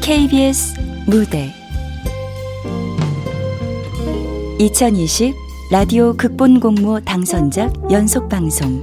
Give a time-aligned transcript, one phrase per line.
[0.00, 0.74] KBS
[1.06, 1.52] 무대.
[4.58, 5.34] 2020
[5.70, 8.82] 라디오 극본 공모 당선작 연속 방송.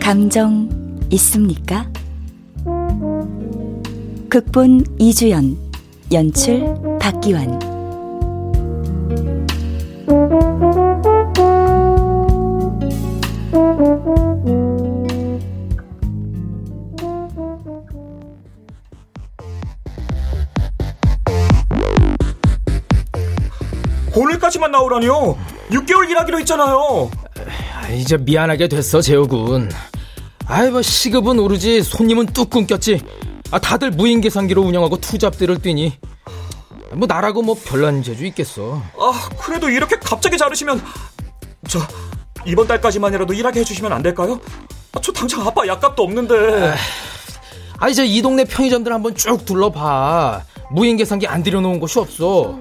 [0.00, 0.68] 감정
[1.10, 1.88] 있습니까?
[4.28, 5.69] 극본 이주연
[6.12, 7.58] 연출 박기환
[24.16, 25.38] 오늘까지만 나오라니요?
[25.70, 27.10] 6개월 일하기로 했잖아요.
[27.74, 29.70] 아, 이제 미안하게 됐어, 재호군.
[30.46, 33.00] 아이, 뭐, 시급은 오르지, 손님은 뚝 끊겼지.
[33.52, 35.92] 아, 다들 무인 계산기로 운영하고 투잡들을 뛰니.
[36.94, 38.82] 뭐, 나라고 뭐, 별난 재주 있겠어.
[38.98, 40.82] 아, 그래도 이렇게 갑자기 자르시면.
[41.68, 41.78] 저,
[42.46, 44.40] 이번 달까지만이라도 일하게 해주시면 안 될까요?
[44.92, 46.74] 아, 저 당장 아빠 약값도 없는데.
[47.78, 50.42] 아, 이제 이 동네 편의점들 한번 쭉 둘러봐.
[50.70, 52.58] 무인 계산기 안 들여놓은 곳이 없어.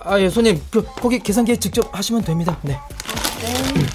[0.00, 2.56] 아, 예, 손님, 그, 거기 계산기에 직접 하시면 됩니다.
[2.62, 2.78] 네.
[3.40, 3.86] 네.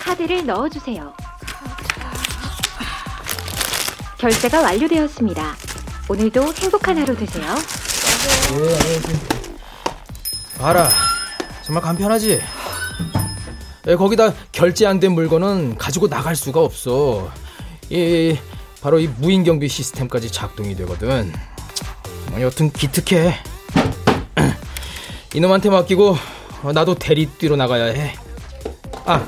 [0.00, 1.12] 카드를 넣어주세요.
[4.18, 5.56] 결제가 완료되었습니다.
[6.08, 7.54] 오늘도 행복한 하루 되세요.
[8.56, 8.78] 네,
[10.58, 10.88] 봐라.
[11.62, 12.40] 정말 간편하지?
[13.88, 17.30] 예, 거기다 결제 안 된 물건은 가지고 나갈 수가 없어.
[17.90, 18.36] 이,
[18.82, 21.32] 바로 이 무인 경비 시스템까지 작동이 되거든.
[22.30, 23.34] 뭐 여튼 기특해.
[25.34, 26.16] 이놈한테 맡기고
[26.74, 28.14] 나도 대리 뛰러 나가야 해.
[29.04, 29.26] 아,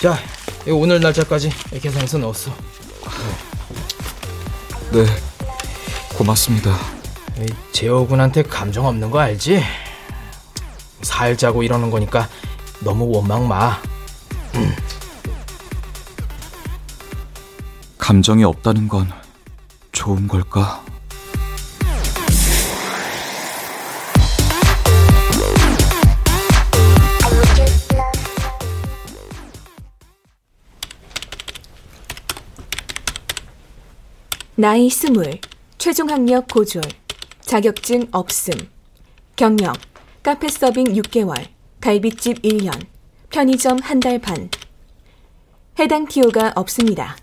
[0.00, 0.18] 자,
[0.68, 2.52] 오늘 날짜까지 계산해서 넣었어.
[4.94, 5.04] 네,
[6.16, 6.70] 고맙습니다.
[7.72, 9.60] 재호군한테 감정 없는 거 알지?
[11.02, 12.28] 살자고 이러는 거니까
[12.78, 13.76] 너무 원망 마.
[14.54, 14.72] 음.
[17.98, 19.10] 감정이 없다는 건
[19.90, 20.84] 좋은 걸까?
[34.56, 35.38] 나이 스물,
[35.78, 36.82] 최종 학력 고졸,
[37.42, 38.54] 자격증 없음,
[39.36, 39.76] 경력,
[40.22, 41.46] 카페 서빙 6개월,
[41.80, 42.86] 갈비집 1년,
[43.30, 44.48] 편의점 한 달 반.
[45.78, 47.16] 해당 티오가 없습니다.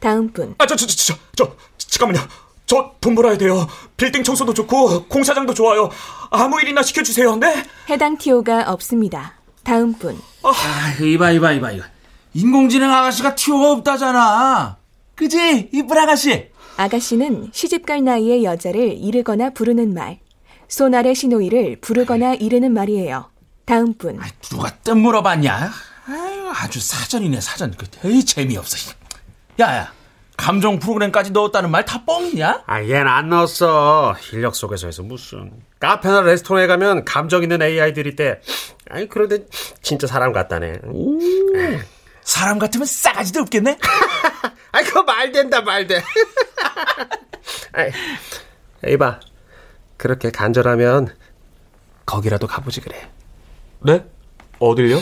[0.00, 0.54] 다음 분.
[0.58, 2.26] 아, 저, 저, 저, 저, 저, 잠깐만요.
[2.66, 3.68] 저 돈 벌어야 돼요.
[3.96, 5.90] 빌딩 청소도 좋고 공사장도 좋아요.
[6.30, 7.36] 아무 일이나 시켜주세요.
[7.36, 7.62] 네?
[7.90, 9.34] 해당 티오가 없습니다.
[9.62, 10.18] 다음 분.
[10.42, 11.84] 아, 이봐, 이봐, 이봐, 이거.
[12.34, 14.78] 인공지능 아가씨가 티오가 없다잖아.
[15.14, 15.70] 그지?
[15.72, 16.50] 이쁜 아가씨.
[16.76, 20.18] 아가씨는 시집갈 나이의 여자를 이르거나 부르는 말,
[20.68, 23.30] 손 아래 신호이를 부르거나 이르는 말이에요.
[23.64, 24.18] 다음 분.
[24.20, 25.70] 아, 누가 뜸 물어봤냐?
[26.08, 27.72] 아유, 아주 사전이네, 사전.
[27.76, 28.92] 그, 에이, 재미없어.
[29.60, 29.92] 야야,
[30.36, 32.64] 감정 프로그램까지 넣었다는 말 다 뻥이냐?
[32.66, 34.16] 아, 얘는 안 넣었어.
[34.32, 35.52] 인력 속에서 해서 무슨.
[35.78, 38.40] 카페나 레스토랑에 가면 감정 있는 AI들이 있대.
[38.90, 39.44] 아니, 그런데
[39.82, 40.78] 진짜 사람 같다네.
[40.86, 41.18] 오,
[42.22, 43.78] 사람 같으면 싸가지도 없겠네?
[44.72, 46.02] 아이, 그거 말 된다, 말 돼.
[48.84, 49.20] 에이봐,
[49.96, 51.14] 그렇게 간절하면
[52.06, 53.08] 거기라도 가보지 그래.
[53.80, 54.04] 네?
[54.58, 54.98] 어딜요?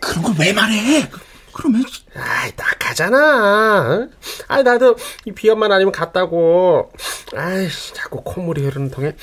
[0.00, 1.08] 그런 걸 왜 말해?
[1.52, 1.84] 그러면
[2.16, 4.08] 아이 딱하잖아.
[4.48, 6.90] 아 나도 이 비염만 아니면 갔다고.
[7.36, 9.08] 아이 자꾸 콧물이 흐르는 통에.
[9.08, 9.14] 야,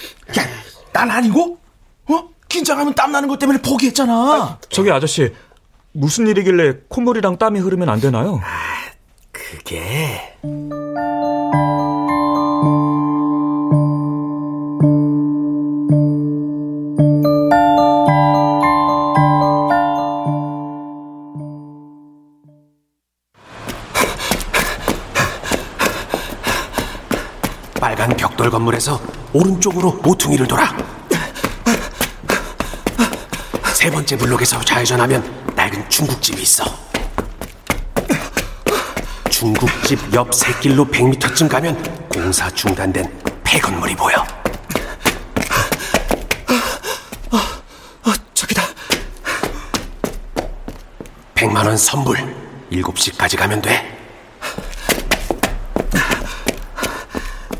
[0.94, 1.60] 난 아니고?
[2.10, 2.30] 어?
[2.48, 4.14] 긴장하면 땀 나는 것 때문에 포기했잖아.
[4.14, 5.34] 아, 저기 아저씨
[5.92, 8.40] 무슨 일이길래 콧물이랑 땀이 흐르면 안 되나요?
[8.44, 8.91] 아,
[9.52, 10.38] 그게.
[27.82, 29.02] 빨간 벽돌 건물에서
[29.34, 30.74] 오른쪽으로 모퉁이를 돌아.
[33.74, 36.91] 세 번째 블록에서 좌회전하면 낡은 중국집이 있어.
[39.42, 43.12] 중국집 옆 새길로 100m쯤 가면 공사 중단된
[43.44, 44.18] 폐건물이 보여.
[47.32, 48.62] 어, 어, 저기다.
[51.34, 52.18] 100만 원 선불.
[52.72, 53.98] 7시까지 가면 돼.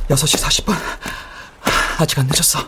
[0.08, 0.76] 6시 40분.
[1.98, 2.60] 아직 안 늦었어.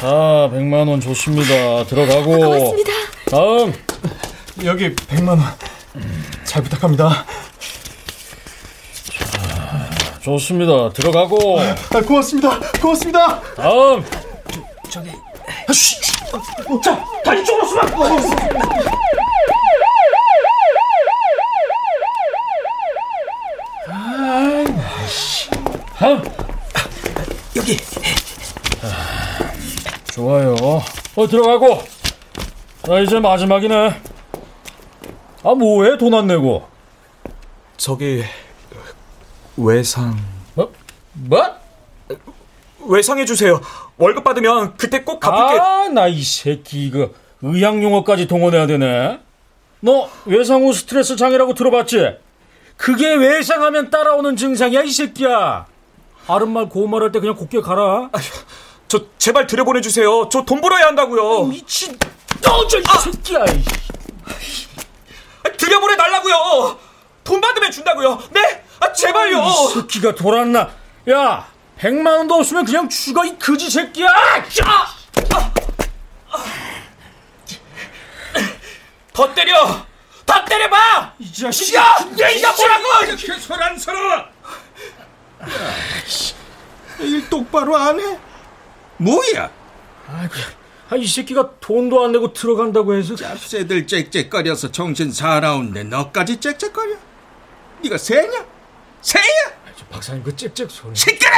[0.00, 0.06] 자,
[0.50, 1.84] 100만 원 좋습니다.
[1.84, 2.38] 들어가고.
[2.38, 2.92] 고맙습니다.
[3.30, 3.74] 다음.
[4.64, 5.40] 여기 100만 원.
[6.44, 7.26] 잘 부탁합니다.
[10.22, 10.90] 좋습니다.
[10.94, 11.60] 들어가고.
[11.60, 12.58] 아, 고맙습니다.
[12.80, 13.40] 고맙습니다.
[13.56, 14.02] 다음.
[16.82, 17.90] 자, 다 이쪽으로 수락!
[25.98, 26.24] 다음.
[27.56, 27.76] 여기.
[30.20, 30.54] 좋아요.
[31.16, 31.82] 어, 들어가고.
[32.82, 34.00] 자, 이제 마지막이네.
[35.42, 35.96] 아, 뭐해?
[35.96, 36.68] 돈 안 내고.
[37.78, 38.22] 저기
[39.56, 40.14] 외상
[40.54, 40.70] 뭐?
[41.14, 41.42] 뭐?
[42.86, 43.60] 외상해 주세요.
[43.96, 45.58] 월급 받으면 그때 꼭 갚을게.
[45.58, 47.08] 아, 나 이 새끼 이거
[47.40, 49.20] 의학 용어까지 동원해야 되네.
[49.80, 52.16] 너 외상 후 스트레스 장애라고 들어봤지?
[52.76, 55.64] 그게 외상하면 따라오는 증상이야, 이 새끼야.
[56.26, 58.10] 바른말 고운말 할 때 그냥 곱게 가라.
[58.90, 60.28] 저 제발 들여보내 주세요.
[60.28, 61.44] 저 돈 벌어야 한다고요.
[61.44, 61.96] 미친.
[62.42, 63.44] 너, 저, 이 새끼야.
[63.44, 63.64] 이.
[65.44, 66.76] 아, 들여보내 달라고요.
[67.22, 68.20] 돈 받으면 준다고요.
[68.32, 68.64] 네?
[68.80, 69.44] 아, 제발요.
[69.44, 70.70] 이 새끼가 돌았나?
[71.08, 71.46] 야,
[71.78, 74.08] 백만 원도 없으면 그냥 죽어, 이 거지 새끼야!
[74.08, 74.86] 야!
[79.12, 79.86] 더 때려.
[80.26, 81.12] 더 때려봐.
[81.20, 81.74] 이 자식.
[81.76, 83.04] 야, 야, 이거 뭐라고?
[83.06, 84.24] 이렇게 소란스러워!
[87.00, 88.18] 일 똑바로 안 해?
[89.00, 89.50] 뭐야?
[90.90, 93.14] 아, 이 새끼가 돈도 안 내고 들어간다고 해서.
[93.14, 96.96] 짭새들 짹짹거려서 정신 사나운데 너까지 짹짹거려?
[97.82, 98.44] 네가 새냐?
[99.00, 99.24] 새야?
[99.90, 100.94] 박사님 그 짹짹 소리.
[100.94, 101.30] 시끄러!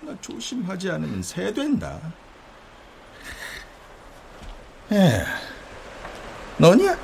[0.00, 2.00] 나 조심하지 않으면 새 된다.
[4.90, 5.22] 에,
[6.56, 6.98] 너냐?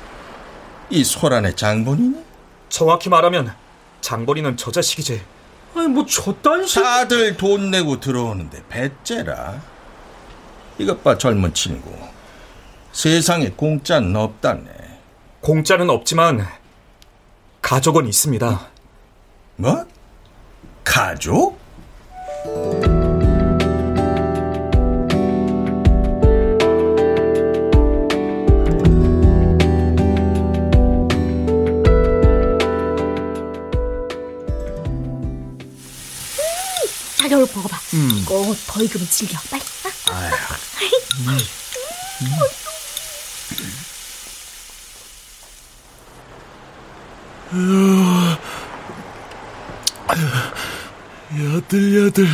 [0.89, 2.23] 이 소란의 장본이니?
[2.69, 3.55] 정확히 말하면
[4.01, 5.23] 장벌이는 저 자식이지.
[5.75, 9.61] 아니, 뭐, 저딴 새 다들 돈 내고 들어오는데 배째라.
[10.77, 11.91] 이것 봐 젊은 친구.
[12.91, 14.69] 세상에 공짜는 없다네.
[15.41, 16.45] 공짜는 없지만
[17.61, 18.67] 가족은 있습니다.
[19.57, 19.85] 뭐?
[20.83, 21.59] 가족?
[37.35, 37.77] 자기 얼굴 보고 봐.
[37.93, 39.37] 이거 더 익으면 질겨.
[39.49, 39.61] 빨리.
[40.07, 40.31] 아.
[51.33, 52.27] 야들야들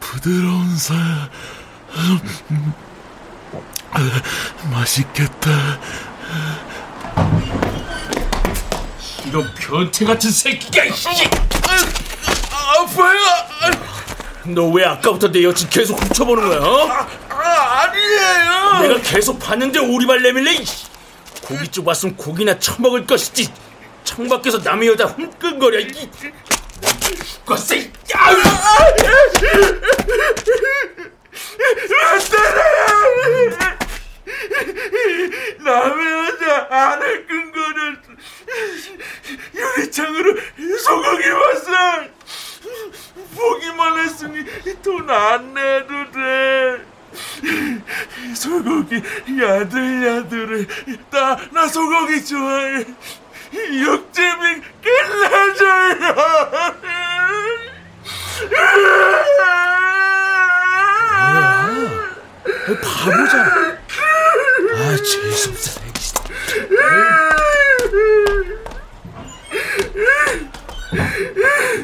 [0.00, 0.96] 부드러운 살.
[2.50, 2.74] 음,
[4.70, 5.50] 맛있겠다.
[9.26, 10.82] 이런 변태 같은 새끼가.
[12.50, 13.47] 아파요.
[14.54, 16.58] 너 왜 아까부터 내 여친 계속 훔쳐보는 거야?
[16.60, 16.88] 어?
[17.28, 18.88] 아, 아니에요.
[18.88, 20.62] 내가 계속 봤는데 오리발 내밀래?
[21.70, 23.50] 쪽 왔으면 고기나 처먹을 것이지.
[24.04, 25.80] 창밖에서 남의 여자 흠끈거려.
[25.80, 25.92] 이
[27.44, 27.74] 죽었어.
[27.74, 27.90] 이.
[28.14, 28.36] 아유!
[35.64, 37.96] 남의 여자 안을 끈거는
[39.54, 40.34] 유리창으로
[40.78, 41.70] 소고기 왔어.
[43.34, 44.44] 보기만 했으니
[44.82, 46.84] 돈 안 내도 돼.
[48.34, 48.96] 소고기
[49.40, 50.66] 야들야들해.
[51.10, 52.84] 나, 나 소고기 좋아해.
[53.52, 56.14] 육즙이 끝내줘요.
[62.66, 63.78] 바보잖아.
[64.74, 65.80] 아, 재수없어.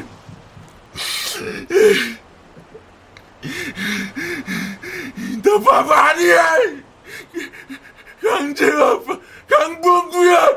[5.43, 6.55] 너 바보 아니야!
[8.23, 10.49] 강재호 아빠, 강봉구야!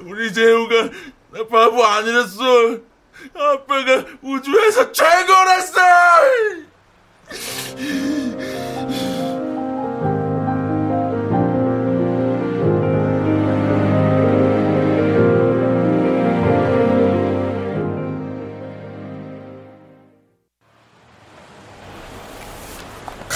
[0.00, 0.90] 우리 재호가
[1.30, 2.78] 나 바보 아니랬어!
[3.34, 5.80] 아빠가 우주에서 최고랬어!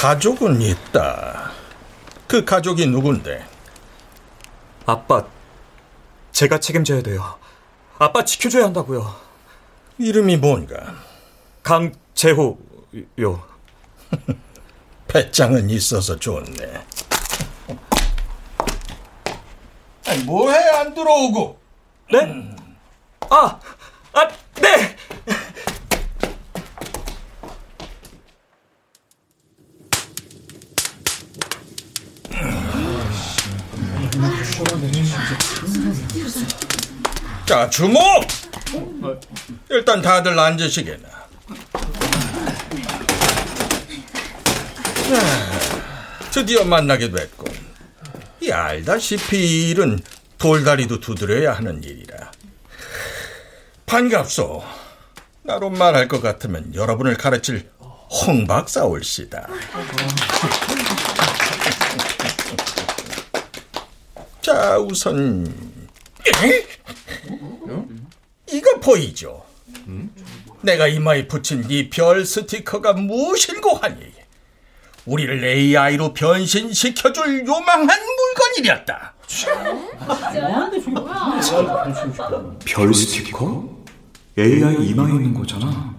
[0.06, 1.50] 가족은 있다.
[2.28, 3.44] 그 가족이 누군데?
[4.86, 5.26] 아빠,
[6.30, 7.36] 제가 책임져야 돼요.
[7.98, 9.16] 아빠 지켜줘야 한다고요.
[9.98, 10.94] 이름이 뭔가?
[11.64, 12.54] 강재호요.
[15.08, 16.86] 배짱은 있어서 좋네.
[20.06, 21.58] 아니, 뭐해 안 들어오고?
[22.12, 22.54] 네?
[23.28, 23.58] 아,
[24.12, 24.28] 아,
[24.62, 24.95] 네.
[37.46, 38.02] 자, 주목!
[39.70, 41.08] 일단 다들 앉으시게나.
[46.32, 47.46] 드디어 만나게 됐군.
[48.40, 50.00] 이 알다시피 일은
[50.38, 52.32] 돌다리도 두드려야 하는 일이라.
[53.86, 54.64] 반갑소.
[55.44, 59.46] 나로 말할 것 같으면 여러분을 가르칠 홍 박사 올시다.
[64.42, 65.75] 자, 우선
[66.44, 66.66] 에?
[68.52, 69.44] 이거 보이죠?
[70.62, 73.96] 내가 이마에 붙인 이 별 스티커가 무엇일고 하니?
[75.04, 77.88] 우리를 AI로 변신시켜줄 요망한
[78.56, 79.14] 물건이었다.
[82.64, 83.76] 별 스티커?
[84.38, 85.94] AI 이마에 있는 거잖아.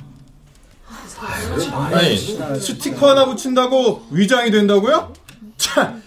[1.94, 2.18] 아니,
[2.60, 5.14] 스티커 하나 붙인다고 위장이 된다고요?
[5.58, 6.04] 참,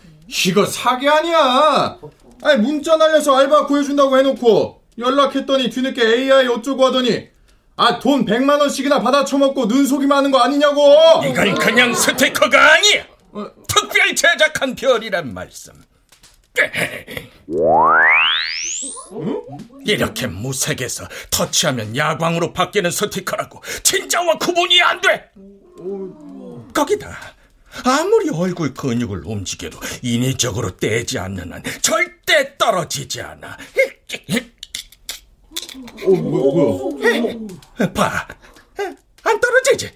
[0.47, 1.97] 이거 사기 아니야.
[2.43, 7.29] 아니, 문자 날려서 알바 구해준다고 해놓고 연락했더니 뒤늦게 AI 어쩌고 하더니
[7.77, 10.83] 아, 돈 100만 원씩이나 받아 처먹고 눈속임 하는 거 아니냐고!
[11.25, 13.05] 이건 그냥 스티커가 아니야!
[13.67, 15.73] 특별 제작한 별이란 말씀.
[19.87, 25.31] 이렇게 무색해서 터치하면 야광으로 바뀌는 스티커라고 진짜와 구분이 안 돼!
[26.75, 27.17] 거기다
[27.85, 33.57] 아무리 얼굴 근육을 움직여도 인위적으로 떼지 않는 한 절대 떨어지지 않아.
[36.05, 37.93] 어, 뭐, 뭐야?
[37.93, 38.27] 봐.
[39.23, 39.93] 안 떨어지지?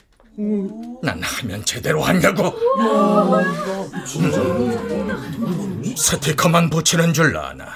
[1.02, 2.48] 난 하면 제대로 한다고.
[4.16, 7.66] 음, 스티커만 붙이는 줄 아나.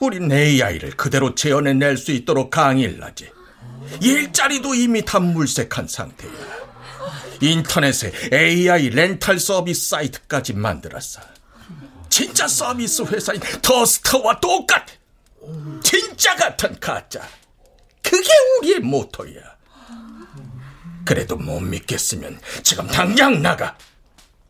[0.00, 3.30] 우린 AI를 그대로 재현해낼 수 있도록 강의를 하지.
[4.00, 6.30] 일자리도 이미 다 물색한 상태야.
[7.40, 11.20] 인터넷에 AI 렌탈 서비스 사이트까지 만들었어.
[12.08, 14.86] 진짜 서비스 회사인 더스터와 똑같아.
[15.82, 17.26] 진짜 같은 가짜.
[18.02, 19.40] 그게 우리의 모토야.
[21.04, 23.76] 그래도 못 믿겠으면 지금 당장 나가.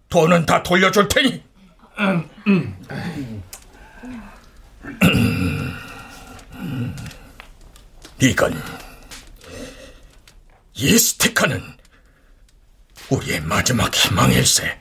[0.08, 1.42] 돈은 다 돌려줄 테니.
[8.20, 8.62] 이건
[10.74, 11.62] 이 스티커는
[13.10, 14.78] 우리의 마지막 희망일세.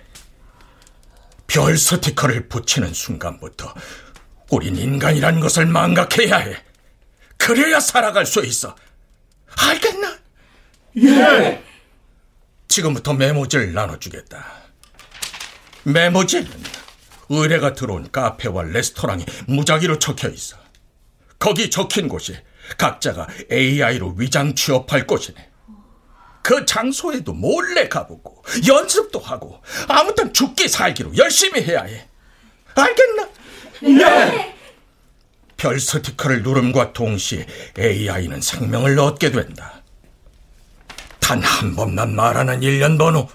[1.48, 3.74] 별 스티커를 붙이는 순간부터
[4.52, 6.58] 우린 인간이란 것을 망각해야 해.
[7.38, 8.76] 그래야 살아갈 수 있어.
[9.56, 10.18] 알겠나?
[10.98, 11.64] 예!
[12.68, 14.46] 지금부터 메모지를 나눠주겠다.
[15.84, 16.52] 메모지는
[17.30, 20.58] 의뢰가 들어온 카페와 레스토랑이 무작위로 적혀 있어.
[21.40, 22.38] 거기 적힌 곳이
[22.78, 25.47] 각자가 AI로 위장 취업할 곳이네.
[26.48, 32.08] 그 장소에도 몰래 가보고 연습도 하고 아무튼 죽기 살기로 열심히 해야 해.
[32.74, 33.30] 알겠나?
[33.84, 34.56] 예!
[35.58, 37.46] 별 스티커를 누름과 동시에
[37.78, 39.84] AI는 생명을 얻게 된다.
[41.20, 43.28] 단 한 번만 말하는 일련 번호.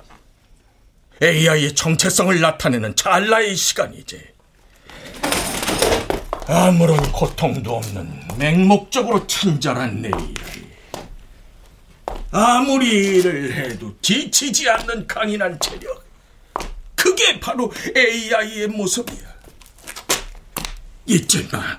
[1.22, 4.22] AI의 정체성을 나타내는 찰나의 시간이지.
[6.46, 10.61] 아무런 고통도 없는 맹목적으로 친절한 AI.
[12.32, 16.02] 아무리 일을 해도 지치지 않는 강인한 체력.
[16.94, 19.32] 그게 바로 AI의 모습이야.
[21.06, 21.78] 잊지 마.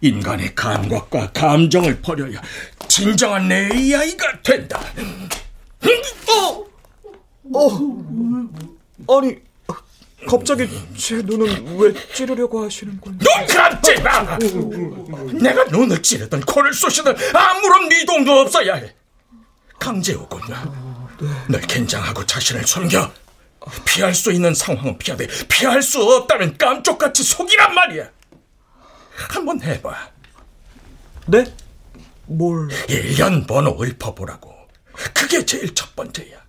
[0.00, 2.40] 인간의 감각과 감정을 버려야
[2.88, 4.80] 진정한 AI가 된다.
[6.28, 6.66] 어!
[7.54, 9.18] 어!
[9.18, 9.36] 아니,
[10.26, 13.18] 갑자기 제 눈은 왜 찌르려고 하시는 건지.
[13.24, 14.38] 눈 감지 마!
[15.38, 18.94] 내가 눈을 찌르든 코를 쑤시든 아무런 미동도 없어야 해.
[19.78, 20.40] 강재호군,
[21.48, 23.10] 널 긴장하고 자신을 숨겨.
[23.86, 28.10] 피할 수 있는 상황은 피하되 피할 수 없다면 깜쪽같이 속이란 말이야.
[29.30, 30.10] 한번 해봐.
[31.28, 31.44] 네?
[32.26, 32.68] 뭘?
[32.88, 34.52] 일련 번호 읊어보라고.
[35.14, 36.42] 그게 제일 첫 번째야.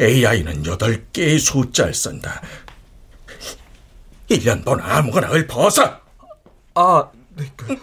[0.00, 2.42] AI는 8개의 숫자를 쓴다.
[4.28, 6.00] 일련 번호 아무거나 읊어서.
[6.74, 7.76] 아, 네, 그,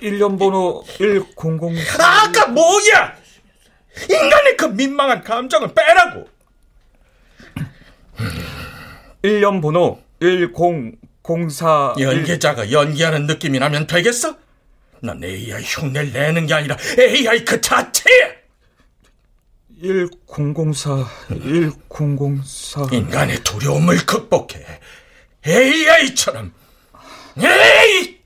[0.00, 1.68] 1년 번호 1004.
[1.98, 3.19] 아까 뭐야!
[4.08, 6.28] 인간의 그 민망한 감정을 빼라고!
[9.22, 11.94] 1년 번호 1004.
[11.98, 14.36] 연기자가 연기하는 느낌이 나면 되겠어?
[15.02, 18.40] 난 AI 흉내를 내는 게 아니라 AI 그 자체야!
[19.82, 21.06] 1004,
[21.88, 22.88] 1004.
[22.92, 24.64] 인간의 두려움을 극복해.
[25.46, 26.52] AI처럼.
[27.38, 28.19] 에이!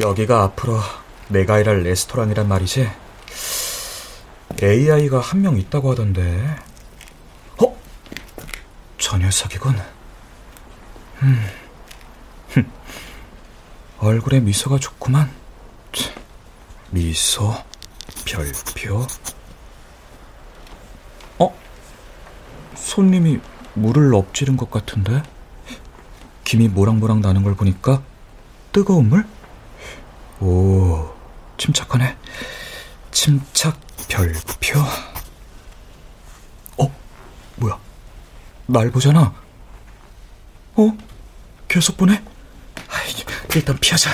[0.00, 0.80] 여기가 앞으로
[1.28, 2.90] 내가 일할 레스토랑이란 말이지?
[4.62, 6.56] AI가 한 명 있다고 하던데.
[7.62, 7.76] 어?
[8.98, 9.76] 저 녀석이군.
[11.22, 11.46] 음.
[13.98, 15.30] 얼굴에 미소가 좋구만.
[16.90, 17.54] 미소,
[18.24, 19.06] 별표.
[21.38, 21.54] 어?
[22.74, 23.38] 손님이
[23.74, 25.22] 물을 엎지른 것 같은데?
[26.44, 28.02] 김이 모락모락 나는 걸 보니까
[28.72, 29.24] 뜨거운 물?
[30.40, 31.14] 오,
[31.58, 32.16] 침착하네.
[33.10, 33.78] 침착
[34.08, 34.80] 별표.
[36.78, 36.90] 어?
[37.56, 37.78] 뭐야?
[38.66, 39.34] 날 보잖아.
[40.76, 40.96] 어?
[41.68, 42.22] 계속 보네?
[42.88, 43.12] 아이,
[43.54, 44.10] 일단 피하자.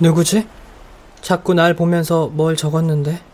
[0.00, 0.48] 누구지?
[1.20, 3.29] 자꾸 날 보면서 뭘 적었는데?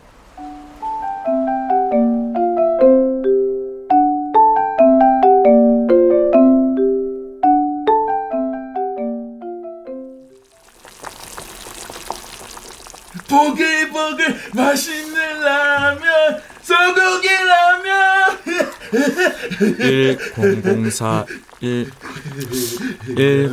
[20.35, 21.25] 1004
[21.61, 21.91] 1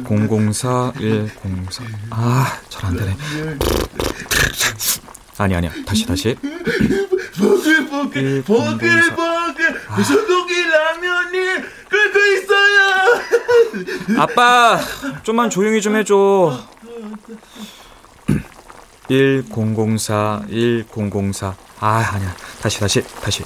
[0.05, 3.17] 1004 104 아, 잘 안 되네.
[5.39, 5.71] 아니 아니야.
[5.87, 6.37] 다시 다시.
[7.39, 11.39] 보글보글 보글보글 소고기 라면이
[11.89, 14.79] 끓고 있어요 아빠,
[15.25, 16.61] 좀만 조용히 좀 해줘.
[19.09, 22.35] 1004 1004 아, 아니야.
[22.63, 23.43] 다시 다시 다시.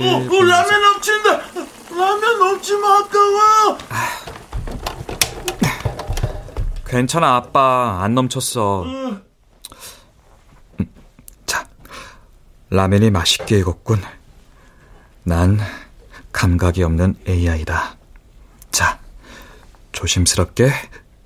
[0.00, 1.40] 어, 어, 라면 넘친다
[1.98, 3.78] 라면 넘치면 아까워
[6.86, 8.00] 괜찮아, 아빠.
[8.02, 8.84] 안 넘쳤어.
[8.84, 9.22] 음,
[11.44, 11.68] 자,
[12.70, 14.00] 라면이 맛있게 익었군.
[15.24, 15.58] 난
[16.32, 17.96] 감각이 없는 AI다.
[18.70, 18.98] 자,
[19.92, 20.70] 조심스럽게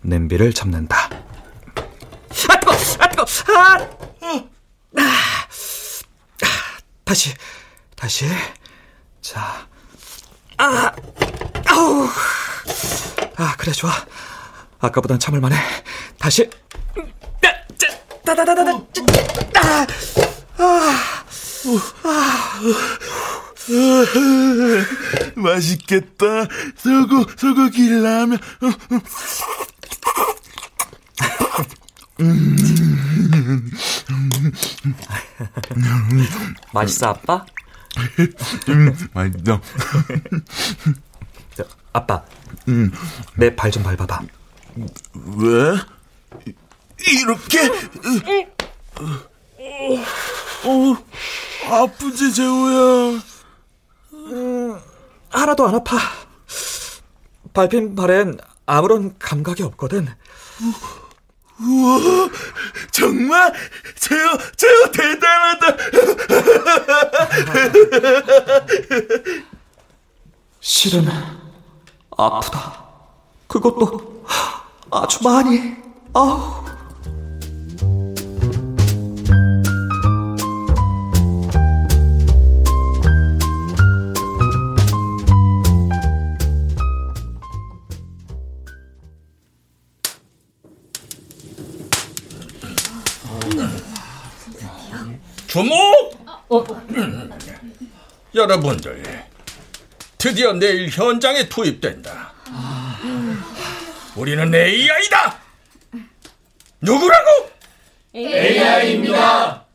[0.00, 0.96] 냄비를 잡는다.
[2.48, 2.72] 아, 뜨거!
[2.98, 3.24] 아, 뜨거!
[3.56, 3.78] 아!
[4.98, 5.46] 아!
[7.04, 7.32] 다시,
[7.94, 8.26] 다시.
[9.20, 9.68] 자,
[10.62, 10.92] 아!
[11.66, 12.08] 아우!
[13.36, 13.90] 아, 그래, 좋아.
[14.78, 15.56] 아까보단 참을만해.
[16.20, 16.48] 다시.
[18.24, 18.70] 따다다다다.
[18.70, 19.86] 아,
[20.58, 20.98] 아,
[22.04, 22.60] 아.
[25.34, 26.46] 맛있겠다
[26.76, 28.38] 소고 소고기 라면
[36.72, 37.44] 맛있어, 아빠?
[38.68, 39.60] 음, 맛있어
[41.54, 42.24] 저, 아빠,
[43.36, 44.20] 내발 좀 밟아봐.
[45.36, 45.76] 왜?
[47.06, 47.68] 이렇게?
[50.64, 50.96] 어,
[51.70, 53.22] 아프지, 재호야?
[54.12, 54.80] 음,
[55.30, 55.98] 하나도 안 아파.
[57.52, 60.08] 밟힌 발엔 아무런 감각이 없거든.
[61.62, 62.28] 우와,
[62.90, 63.52] 정말?
[63.96, 65.76] 재호, 재호 대단하다!
[70.60, 71.06] 실은
[72.16, 72.82] 아프다.
[73.46, 74.24] 그것도
[74.90, 75.76] 아주 많이.
[76.14, 76.61] 아우.
[95.52, 96.16] 주목!
[98.34, 99.22] 여러분들,
[100.16, 102.32] 드디어 내일 현장에 투입된다.
[104.16, 105.38] 우리는 AI다!
[106.80, 107.50] 누구라고?
[108.14, 109.66] AI입니다.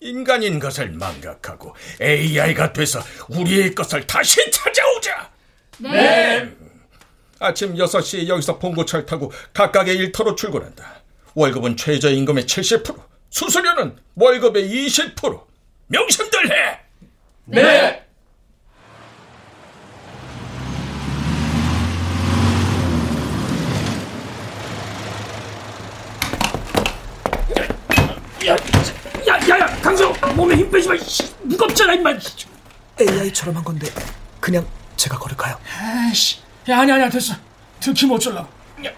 [0.00, 5.30] 인간인 것을 망각하고 AI가 돼서 우리의 것을 다시 찾아오자!
[5.80, 6.50] 네.
[7.40, 11.02] 아침 6시에 여기서 봉고차를 타고 각각의 일터로 출근한다.
[11.34, 15.44] 월급은 최저임금의 70%, 수수료는 월급의 20%.
[15.88, 16.80] 명심들 해!
[17.44, 18.02] 네.
[28.46, 28.54] 야,
[29.28, 30.96] 야, 야, 야, 강성, 몸에 힘 빼지 마.
[30.98, 32.14] 씨, 무겁잖아, 임마.
[33.00, 33.88] AI처럼 한 건데
[34.40, 35.58] 그냥 제가 걸을까요?
[35.78, 37.34] 아이씨, 야, 아니, 아니야, 됐어.
[37.80, 38.48] 들키면 어쩌려고.
[38.84, 38.90] 야,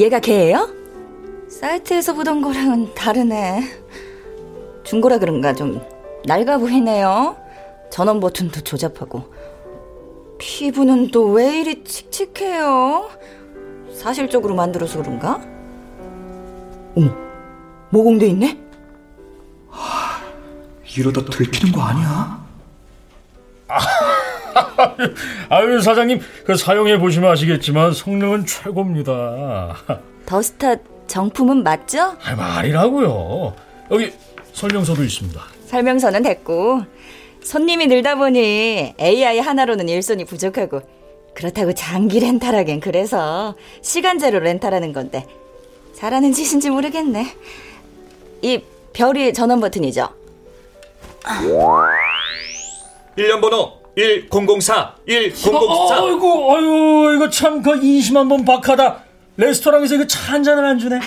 [0.00, 0.66] 얘가 걔예요?
[1.48, 3.62] 사이트에서 보던 거랑은 다르네.
[4.82, 5.78] 중고라 그런가 좀
[6.24, 7.36] 낡아 보이네요.
[7.90, 9.24] 전원 버튼도 조잡하고.
[10.38, 13.10] 피부는 또 왜 이리 칙칙해요?
[13.92, 15.38] 사실적으로 만들어서 그런가?
[16.96, 17.14] 어머,
[17.90, 18.58] 모공돼 있네?
[20.96, 22.42] 이러다 들키는 거 아니야?
[23.68, 23.78] 아
[25.68, 29.76] 유 사장님 그 사용해 보시면 아시겠지만 성능은 최고입니다.
[30.26, 32.16] 더스타 정품은 맞죠?
[32.22, 33.54] 아, 말이라고요.
[33.90, 34.12] 여기
[34.52, 35.40] 설명서도 있습니다.
[35.66, 36.82] 설명서는 됐고
[37.42, 40.82] 손님이 늘다 보니 AI 하나로는 일손이 부족하고
[41.34, 45.26] 그렇다고 장기 렌탈하긴 그래서 시간제로 렌탈하는 건데
[45.94, 47.34] 잘하는 짓인지 모르겠네.
[48.42, 50.08] 이 별이 전원 버튼이죠?
[53.16, 59.04] 1년 번호 1004 1004 어, 아이고 아유 이거 참 그 인심 한번 박하다.
[59.36, 61.00] 레스토랑에서 이거 차 한 잔을 안 주네.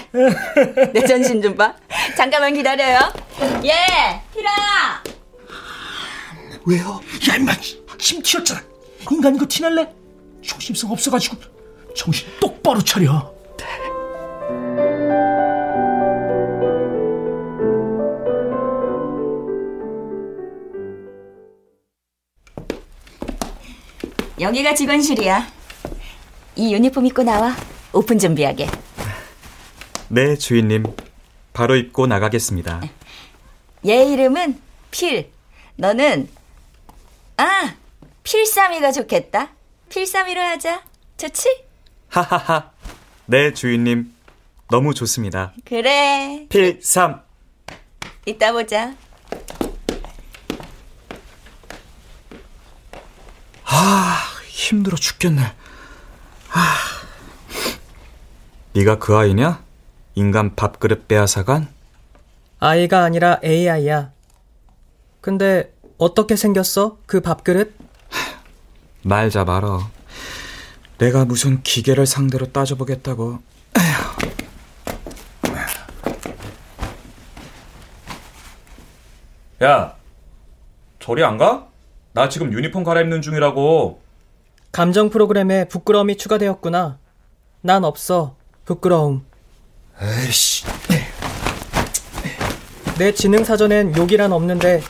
[0.94, 1.74] 내 전신 좀 봐.
[2.18, 3.00] 잠깐만 기다려요.
[3.64, 5.04] 예, 티라.
[6.66, 7.00] 왜요?
[7.30, 7.54] 야 임마
[8.00, 8.62] 힘 튀었잖아.
[9.12, 9.88] 인간 이거 티날래?
[10.42, 11.38] 조심성 없어가지고
[11.96, 13.34] 정신 똑바로 차려.
[24.44, 25.48] 여기가 직원실이야.
[26.58, 27.56] 이 유니폼 입고 나와.
[27.94, 28.68] 오픈 준비하게.
[30.10, 30.84] 네, 주인님.
[31.54, 32.82] 바로 입고 나가겠습니다.
[33.88, 34.60] 얘 이름은
[34.92, 35.32] 필.
[35.76, 36.30] 너는
[37.38, 37.74] 아
[38.24, 39.50] 필삼이가 좋겠다.
[39.90, 40.84] 필삼이로 하자.
[41.18, 41.64] 좋지?
[42.10, 42.72] 하하하.
[43.26, 44.14] 네, 주인님.
[44.70, 45.54] 너무 좋습니다.
[45.66, 46.46] 그래.
[46.50, 47.22] 필삼.
[48.26, 48.94] 이따 보자.
[53.66, 54.18] 아,
[54.64, 55.42] 힘들어 죽겠네.
[55.42, 56.76] 아.
[58.74, 59.62] 네가 그 아이냐?
[60.16, 61.68] 인간 밥그릇 빼앗아간?
[62.60, 64.12] 아이가 아니라 AI야.
[65.22, 66.98] 근데 어떻게 생겼어?
[67.06, 67.76] 그 밥그릇?
[69.04, 69.90] 말 잡아라.
[70.98, 73.40] 내가 무슨 기계를 상대로 따져보겠다고.
[79.62, 79.96] 야,
[81.00, 81.68] 저리 안 가?
[82.14, 84.03] 나 지금 유니폼 갈아입는 중이라고.
[84.74, 86.98] 감정 프로그램에 부끄러움이 추가되었구나.
[87.62, 88.36] 난 없어.
[88.66, 89.24] 부끄러움.
[90.02, 90.66] 에이씨.
[92.98, 94.82] 내 지능 사전엔 욕이란 없는데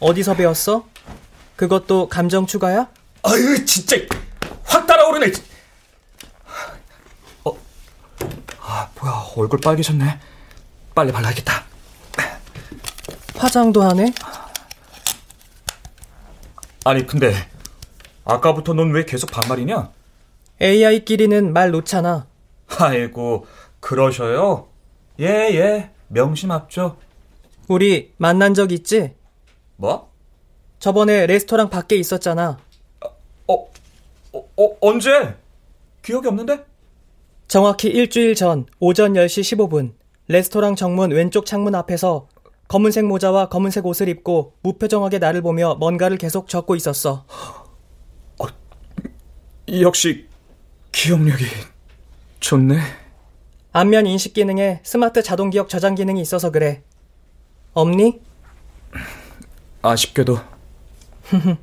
[0.00, 0.86] 어디서 배웠어?
[1.54, 2.88] 그것도 감정 추가야?
[3.24, 3.96] 아유, 진짜
[4.64, 5.32] 확 따라오르네.
[7.44, 7.52] 어,
[8.62, 10.18] 아 뭐야 얼굴 빨개졌네.
[10.94, 11.62] 빨리 발라야겠다.
[13.36, 14.14] 화장도 하네?
[16.86, 17.46] 아니 근데
[18.26, 19.90] 아까부터 넌 왜 계속 반말이냐?
[20.60, 22.26] AI끼리는 말 놓잖아.
[22.78, 23.46] 아이고
[23.80, 24.66] 그러셔요?
[25.20, 25.90] 예 예.
[26.08, 26.96] 명심합죠.
[27.68, 29.14] 우리 만난 적 있지?
[29.76, 30.10] 뭐?
[30.78, 32.58] 저번에 레스토랑 밖에 있었잖아.
[33.48, 33.68] 어,
[34.32, 35.34] 어 언제?
[36.02, 36.64] 기억이 없는데?
[37.48, 39.92] 정확히 일주일 전 오전 10시 15분
[40.28, 42.28] 레스토랑 정문 왼쪽 창문 앞에서
[42.68, 47.24] 검은색 모자와 검은색 옷을 입고 무표정하게 나를 보며 뭔가를 계속 적고 있었어.
[47.28, 47.65] 어,
[49.68, 50.28] 역시
[50.92, 51.44] 기억력이
[52.40, 52.78] 좋네.
[53.72, 56.82] 안면 인식 기능에 스마트 자동 기억 저장 기능이 있어서 그래.
[57.74, 58.20] 없니?
[59.82, 60.38] 아쉽게도.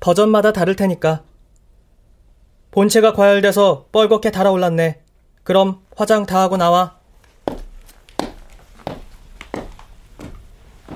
[0.00, 1.22] 버전마다 다를 테니까.
[2.72, 5.00] 본체가 과열돼서 뻘겋게 달아올랐네.
[5.44, 6.98] 그럼 화장 다 하고 나와.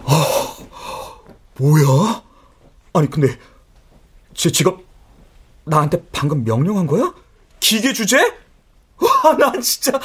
[0.05, 0.57] 아,
[1.59, 2.23] 뭐야?
[2.95, 3.29] 아니 근데
[4.35, 4.88] 제 직업
[5.69, 7.13] 나한테 방금 명령한 거야?
[7.61, 8.19] 기계 주제?
[9.01, 9.99] 와, 난 진짜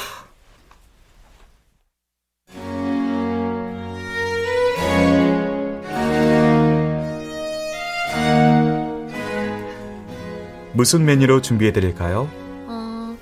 [10.72, 12.28] 무슨 메뉴로 준비해 드릴까요?
[12.66, 13.16] 어,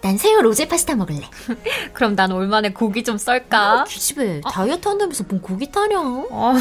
[0.00, 1.20] 난 새우 로제 파스타 먹을래.
[1.94, 3.82] 그럼 난 올만에 고기 좀 썰까?
[3.82, 6.26] 어, 기집애 다이어트 한다면서 뭔 고기 타령?
[6.32, 6.54] 아,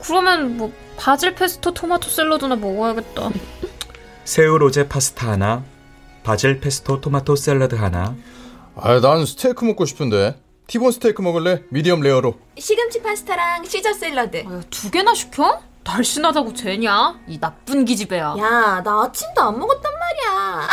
[0.00, 3.30] 그러면 뭐 바질 페스토 토마토 샐러드나 먹어야겠다.
[4.26, 5.62] 새우 로제 파스타 하나,
[6.24, 8.16] 바질 페스토 토마토 샐러드 하나.
[8.74, 10.36] 아, 난 스테이크 먹고 싶은데.
[10.66, 11.62] 티본 스테이크 먹을래?
[11.70, 12.34] 미디엄 레어로.
[12.58, 14.42] 시금치 파스타랑 시저 샐러드.
[14.48, 15.62] 아, 두 개나 시켜?
[15.84, 17.20] 날씬하다고 되냐?
[17.28, 18.34] 이 나쁜 기집애야.
[18.36, 20.68] 야, 나 아침도 안 먹었단 말이야.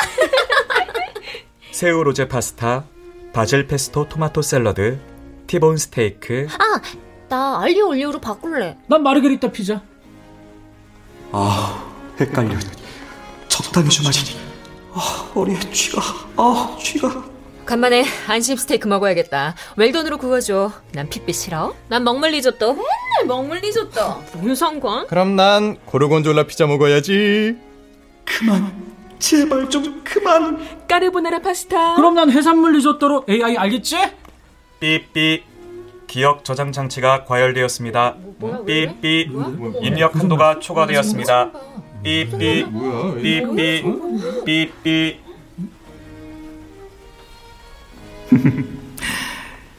[1.71, 2.85] 새우 로제 파스타,
[3.33, 4.99] 바질 페스토 토마토 샐러드,
[5.45, 6.47] 티본 스테이크.
[6.57, 6.81] 아,
[7.29, 8.77] 나 알리오 올리오로 바꿀래.
[8.87, 9.83] 난 마르게리타 피자.
[11.31, 11.87] 아,
[12.19, 12.57] 헷갈려.
[13.73, 14.37] 적당히 좀 하지.
[14.93, 14.99] 아,
[15.33, 16.01] 허리에 쥐가.
[16.37, 17.23] 아, 쥐가.
[17.65, 19.55] 간만에 안심 스테이크 먹어야겠다.
[19.77, 20.71] 웰던으로 구워줘.
[20.91, 21.73] 난 핏빛 싫어.
[21.87, 22.73] 난 먹물리조또.
[22.73, 24.23] 맨날 먹물리조또.
[24.33, 25.07] 뭔 상관?
[25.07, 27.57] 그럼 난 고르곤졸라 피자 먹어야지.
[28.25, 28.93] 그만.
[29.17, 30.85] 제발 좀 그만.
[30.87, 31.95] 까르보나라 파스타.
[31.95, 33.97] 그럼 난 해산물 리조또로 AI 알겠지?
[34.81, 35.43] 삐삐.
[36.05, 38.17] 기억 저장 장치가 과열되었습니다.
[38.67, 39.29] 삐삐.
[39.81, 41.51] 입력 한도가 초과되었습니다.
[42.03, 42.65] 삐삐.
[43.21, 43.83] 삐삐.
[44.45, 45.19] 삐삐.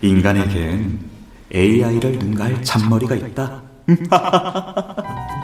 [0.02, 1.00] 인간에겐
[1.54, 3.62] AI를 능가할 잔머리가 있다.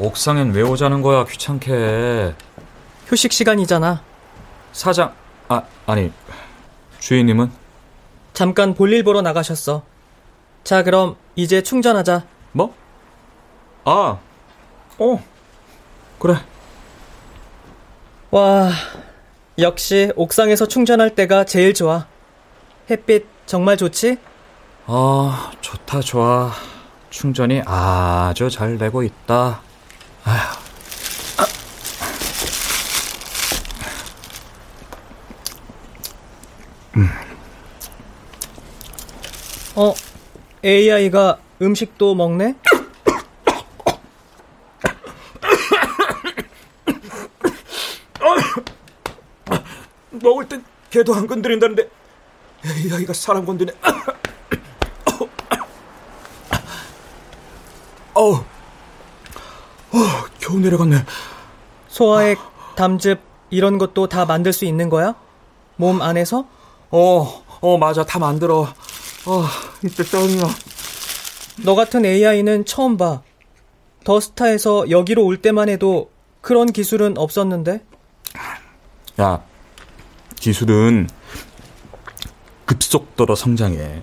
[0.00, 2.34] 옥상엔 왜 오자는 거야, 귀찮게.
[3.06, 4.02] 휴식 시간이잖아.
[4.72, 5.14] 사장,
[5.48, 6.10] 아, 아니,
[7.00, 7.50] 주인님은?
[8.32, 9.82] 잠깐 볼일 보러 나가셨어.
[10.64, 12.24] 자, 그럼 이제 충전하자.
[12.52, 12.74] 뭐?
[13.84, 14.18] 아,
[14.98, 15.24] 어,
[16.18, 16.34] 그래.
[18.30, 18.70] 와,
[19.58, 22.06] 역시 옥상에서 충전할 때가 제일 좋아.
[22.88, 24.16] 햇빛 정말 좋지?
[24.86, 26.52] 아, 좋다, 좋아.
[27.10, 29.60] 충전이 아주 잘 되고 있다.
[30.24, 30.60] 아휴.
[39.76, 39.94] 어,
[40.64, 42.54] AI가 음식도 먹네?
[50.10, 51.88] 먹을 땐 걔도 안 건드린다는데
[52.66, 53.72] AI가 사람 건드네.
[58.12, 58.44] 어우,
[59.92, 59.98] 어,
[60.38, 61.04] 겨우 내려갔네.
[61.88, 62.38] 소화액,
[62.76, 65.14] 담즙 이런 것도 다 만들 수 있는 거야?
[65.76, 66.46] 몸 안에서?
[66.90, 68.68] 어, 어 맞아 다 만들어.
[69.26, 69.44] 어,
[69.84, 70.44] 이때 짱이야.
[71.64, 73.22] 너 같은 AI는 처음 봐.
[74.04, 77.84] 더스타에서 여기로 올 때만 해도 그런 기술은 없었는데.
[79.20, 79.42] 야,
[80.36, 81.08] 기술은
[82.64, 84.02] 급속도로 성장해.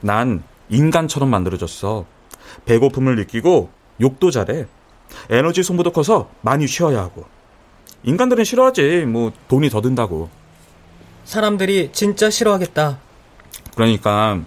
[0.00, 2.06] 난 인간처럼 만들어졌어.
[2.64, 4.66] 배고픔을 느끼고 욕도 잘해.
[5.30, 7.26] 에너지 소모도 커서 많이 쉬어야 하고.
[8.04, 9.04] 인간들은 싫어하지.
[9.06, 10.28] 뭐 돈이 더 든다고.
[11.24, 12.98] 사람들이 진짜 싫어하겠다.
[13.74, 14.40] 그러니까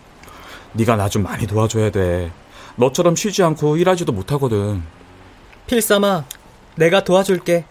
[0.74, 2.32] 네가 나 좀 많이 도와줘야 돼.
[2.78, 4.82] 너처럼 쉬지 않고 일하지도 못하거든.
[5.67, 6.26] 필삼아,
[6.76, 7.65] 내가 도와줄게.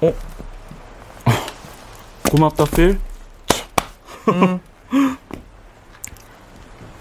[0.00, 0.12] 어?
[2.30, 2.98] 고맙다, 필.
[4.28, 4.60] 음.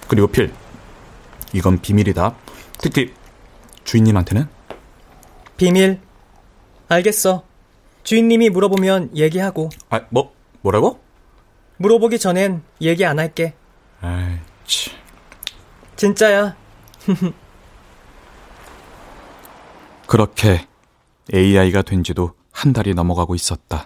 [0.08, 0.54] 그리고 필,
[1.54, 2.36] 이건 비밀이다.
[2.80, 3.14] 특히
[3.84, 4.48] 주인님한테는?
[5.62, 6.00] 비밀.
[6.88, 7.44] 알겠어.
[8.02, 9.70] 주인님이 물어보면 얘기하고.
[9.92, 11.00] 아, 뭐 뭐라고?
[11.78, 13.54] 물어보기 전엔 얘기 안 할게.
[14.02, 14.90] 아이, 치.
[15.98, 16.56] 진짜야.
[20.08, 20.68] 그렇게
[21.32, 23.86] AI가 된 지도 한 달이 넘어가고 있었다.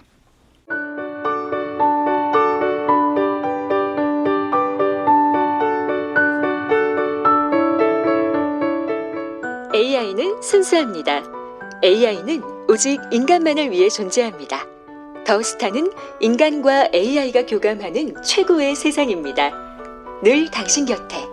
[9.74, 11.45] AI는 순수합니다.
[11.86, 14.66] AI는 오직 인간만을 위해 존재합니다.
[15.24, 19.52] 더스타는 인간과 AI가 교감하는 최고의 세상입니다.
[20.24, 21.24] 늘 당신 곁에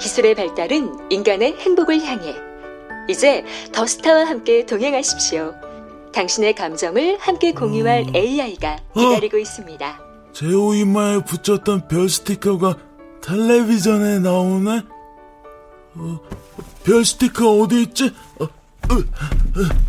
[0.00, 2.36] 기술의 발달은 인간의 행복을 향해
[3.08, 5.52] 이제 더스타와 함께 동행하십시오.
[6.12, 10.00] 당신의 감정을 함께 공유할 AI가 기다리고 있습니다.
[10.32, 12.76] 제옷 이마에 붙였던 별 스티커가
[13.22, 14.82] 텔레비전에 나오네?
[15.96, 16.20] 어,
[16.84, 18.12] 별 스티커 어디 있지?
[18.38, 18.48] 어, 어,
[18.94, 19.86] 어,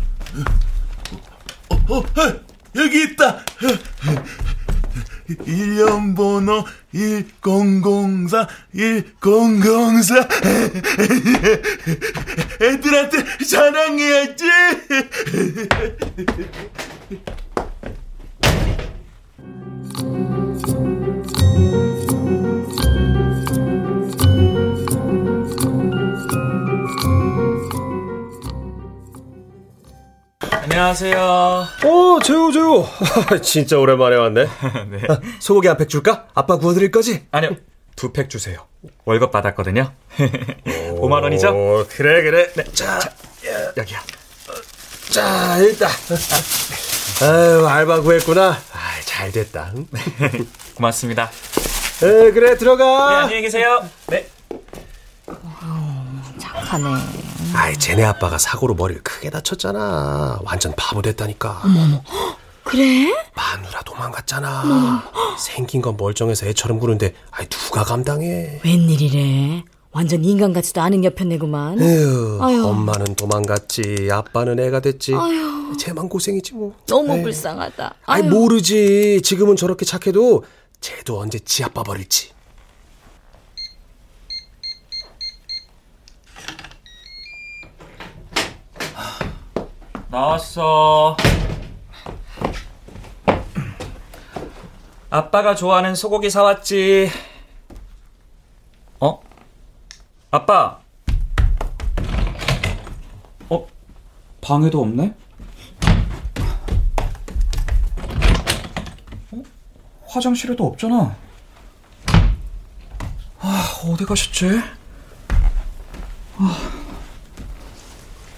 [1.70, 2.04] 어, 어,
[2.76, 3.44] 여기 있다!
[5.28, 10.28] 1년 번호 1004 1004
[12.60, 14.44] 애들한테 자랑해야지
[30.82, 31.66] 안녕하세요.
[31.86, 32.86] 오, 재우, 재우.
[33.42, 34.44] 진짜 오랜만에 왔네.
[34.92, 35.00] 네.
[35.40, 36.28] 소고기 한 팩 줄까?
[36.36, 37.26] 아빠 구워드릴 거지?
[37.32, 37.56] 아니요,
[37.96, 38.64] 두 팩 주세요.
[39.04, 39.90] 월급 받았거든요.
[40.16, 41.48] 5만 원이죠?
[41.48, 42.52] 오, 그래, 그래.
[42.54, 43.00] 네, 자,
[43.76, 43.98] 여기요.
[45.10, 45.90] 자, 일단.
[47.22, 48.50] 아유, 알바 구했구나.
[48.50, 49.72] 아, 잘 됐다.
[49.74, 49.84] 응?
[50.76, 51.28] 고맙습니다.
[52.04, 52.84] 에, 그래, 들어가.
[53.10, 53.84] 네, 안녕히 계세요.
[54.06, 54.28] 네.
[56.38, 56.84] 착하네.
[57.54, 60.40] 아이, 쟤네 아빠가 사고로 머리를 크게 다쳤잖아.
[60.44, 61.62] 완전 바보 됐다니까.
[61.64, 62.02] 어머머.
[62.64, 63.12] 그래?
[63.34, 65.10] 마누라 도망갔잖아.
[65.38, 68.60] 생긴 건 멀쩡해서 애처럼 구는데, 아이, 누가 감당해?
[68.64, 69.64] 웬일이래?
[69.90, 71.80] 완전 인간 같지도 않은 여편네구만.
[71.80, 72.66] 에휴, 아유.
[72.66, 75.14] 엄마는 도망갔지, 아빠는 애가 됐지.
[75.14, 75.72] 아유.
[75.78, 76.74] 쟤만 고생이지 뭐.
[76.86, 77.22] 너무 에휴.
[77.22, 77.94] 불쌍하다.
[78.06, 78.30] 아이 아유.
[78.30, 79.22] 모르지.
[79.24, 80.44] 지금은 저렇게 착해도
[80.80, 82.30] 쟤도 언제 지 아빠 버릴지.
[90.10, 91.16] 나왔어.
[95.10, 97.10] 아빠가 좋아하는 소고기 사왔지.
[99.00, 99.20] 어?
[100.30, 100.80] 아빠.
[103.50, 103.66] 어?
[104.40, 105.14] 방에도 없네?
[109.32, 109.42] 어?
[110.06, 111.16] 화장실에도 없잖아.
[113.40, 114.46] 아, 어디 가셨지?
[116.38, 116.58] 아.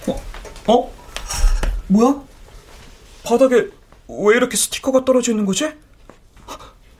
[0.07, 0.21] 어?
[0.73, 1.00] 어?
[1.91, 2.23] 뭐야?
[3.23, 3.69] 바닥에
[4.07, 5.65] 왜 이렇게 스티커가 떨어져 있는 거지?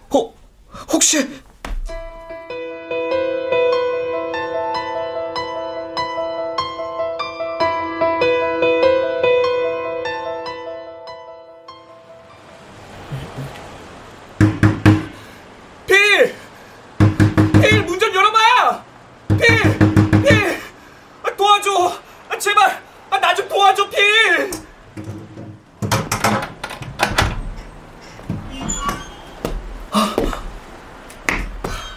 [0.09, 0.33] 어?
[0.91, 1.27] 혹시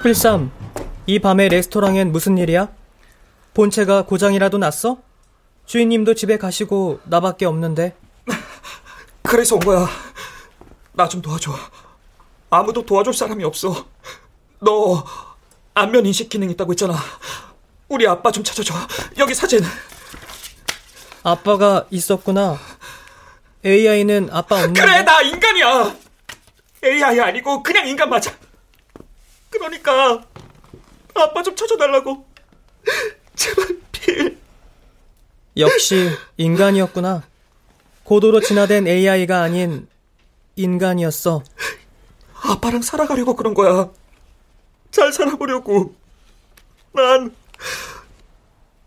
[0.09, 0.51] 필삼,
[1.07, 2.69] 이 밤에 레스토랑엔 무슨 일이야?
[3.55, 4.99] 본체가 고장이라도 났어?
[5.65, 7.97] 주인님도 집에 가시고 나밖에 없는데.
[9.25, 9.89] 그래서 온 거야.
[10.93, 11.53] 나 좀 도와줘.
[12.51, 13.87] 아무도 도와줄 사람이 없어.
[14.61, 15.03] 너
[15.73, 16.95] 안면 인식 기능 있다고 했잖아.
[17.89, 18.75] 우리 아빠 좀 찾아줘.
[19.17, 19.65] 여기 사진.
[21.23, 22.59] 아빠가 있었구나.
[23.65, 25.97] AI는 아빠 없는 그래, 나 인간이야.
[26.85, 28.31] AI 아니고 그냥 인간 맞아.
[29.59, 30.25] 그러니까
[31.15, 32.27] 아빠 좀 찾아달라고.
[33.37, 34.39] 제발 빌.
[35.57, 37.23] 역시 인간이었구나.
[38.03, 39.89] 고도로 진화된 AI가 아닌
[40.57, 41.43] 인간이었어.
[42.43, 43.91] 아빠랑 살아가려고 그런 거야.
[44.91, 45.95] 잘 살아보려고.
[46.93, 47.35] 난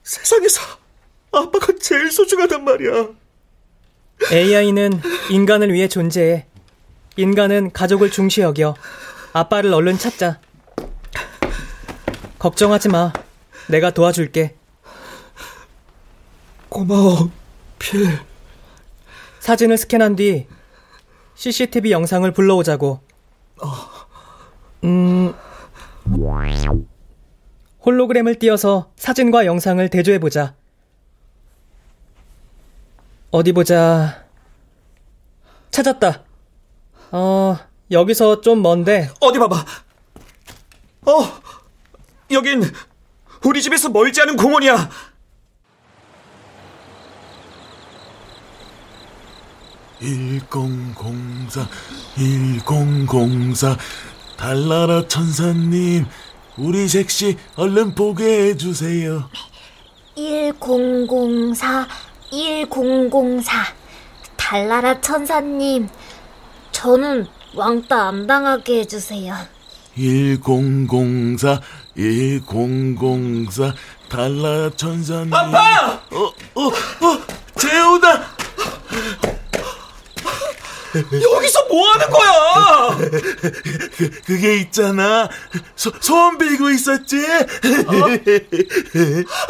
[0.04, 0.62] 세상에서
[1.32, 3.10] 아빠가 제일 소중하단 말이야.
[4.32, 6.46] AI는 인간을 위해 존재해.
[7.16, 8.76] 인간은 가족을 중시 여겨.
[9.34, 10.40] 아빠를 얼른 찾자.
[12.40, 13.12] 걱정하지 마.
[13.70, 14.56] 내가 도와줄게.
[16.70, 17.32] 고마워,
[17.80, 18.20] 필.
[19.40, 20.48] 사진을 스캔한 뒤
[21.36, 23.00] CCTV 영상을 불러오자고.
[24.84, 25.34] 음.
[27.86, 30.56] 홀로그램을 띄어서 사진과 영상을 대조해보자.
[33.32, 34.26] 어디 보자.
[35.72, 36.24] 찾았다.
[37.12, 37.58] 어,
[37.92, 39.10] 여기서 좀 먼데.
[39.22, 39.66] 어디 봐봐.
[41.06, 41.12] 어,
[42.32, 42.64] 여긴
[43.44, 44.90] 우리 집에서 멀지 않은 공원이야.
[50.00, 51.68] 일공공사
[52.18, 53.76] 일공공사
[54.38, 56.06] 달나라 천사님
[56.56, 59.28] 우리 섹시 얼른 보게 해주세요
[60.16, 61.88] 1004,
[62.32, 63.66] 1004.
[64.36, 65.88] 달나라 천사님,
[66.72, 69.36] 저는 왕따 안 당하게 해주세요.
[69.96, 71.62] 1004
[71.98, 73.74] 1004
[74.08, 75.94] 달나라 천사님 아빠!
[76.12, 76.72] 어, 어, 어,
[77.58, 78.38] 재우다
[80.96, 82.98] 여기서 뭐 하는 거야?
[83.98, 85.30] 그, 그게 있잖아.
[85.76, 87.18] 소, 소원 빌고 있었지?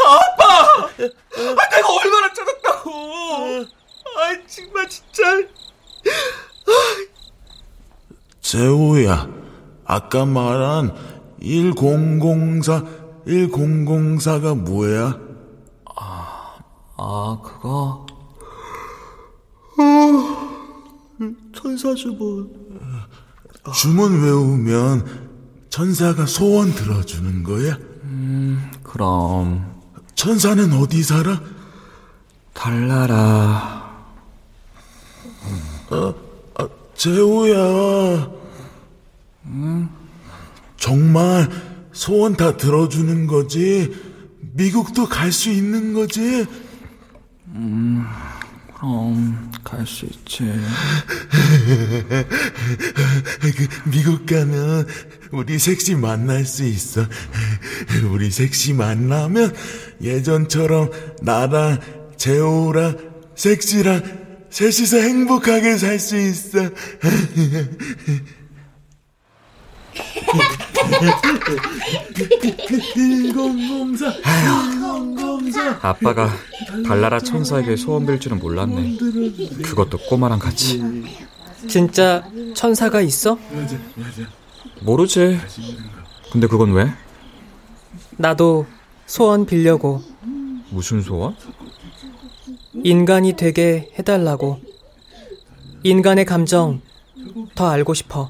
[0.05, 0.83] 아빠!
[0.83, 2.91] 아, 내가 얼마나 찾았다고!
[4.17, 5.23] 아, 정말 진짜.
[8.41, 9.27] 재호야,
[9.85, 12.83] 아까 말한 1004,
[13.25, 15.19] 1004가 뭐야?
[16.99, 18.05] 아, 그거.
[19.79, 19.83] 어,
[21.53, 22.51] 천사 주문.
[23.73, 25.05] 주문 외우면
[25.69, 27.75] 천사가 소원 들어주는 거야?
[28.03, 29.75] 음, 그럼.
[30.15, 31.39] 천사는 어디 살아?
[32.53, 33.85] 달나라.
[35.91, 36.13] 어,
[36.55, 38.31] 아, 재호야.
[39.45, 39.89] 음?
[40.87, 41.49] 정말
[41.91, 43.93] 소원 다 들어주는 거지?
[44.53, 46.45] 미국도 갈 수 있는 거지?
[47.47, 48.05] 음,
[48.73, 50.45] 그럼 갈 수 있지.
[53.41, 54.87] 그, 미국 가면
[55.33, 57.05] 우리 섹시 만날 수 있어.
[58.09, 59.53] 우리 섹시 만나면
[60.01, 60.89] 예전처럼
[61.21, 61.81] 나랑
[62.15, 62.97] 재호랑
[63.35, 64.03] 섹시랑
[64.49, 66.59] 셋이서 행복하게 살 수 있어.
[72.95, 74.13] 일공검사,
[74.71, 75.79] 일공검사.
[75.81, 76.29] 아빠가
[76.85, 78.97] 달나라 천사에게 소원 빌 줄은 몰랐네.
[79.63, 80.81] 그것도 꼬마랑 같이.
[81.67, 82.23] 진짜
[82.55, 83.37] 천사가 있어?
[84.81, 85.39] 모르지.
[86.31, 86.91] 근데 그건 왜?
[88.17, 88.65] 나도
[89.05, 90.01] 소원 빌려고.
[90.69, 91.35] 무슨 소원?
[92.83, 94.59] 인간이 되게 해달라고.
[95.83, 96.81] 인간의 감정
[97.55, 98.29] 더 알고 싶어.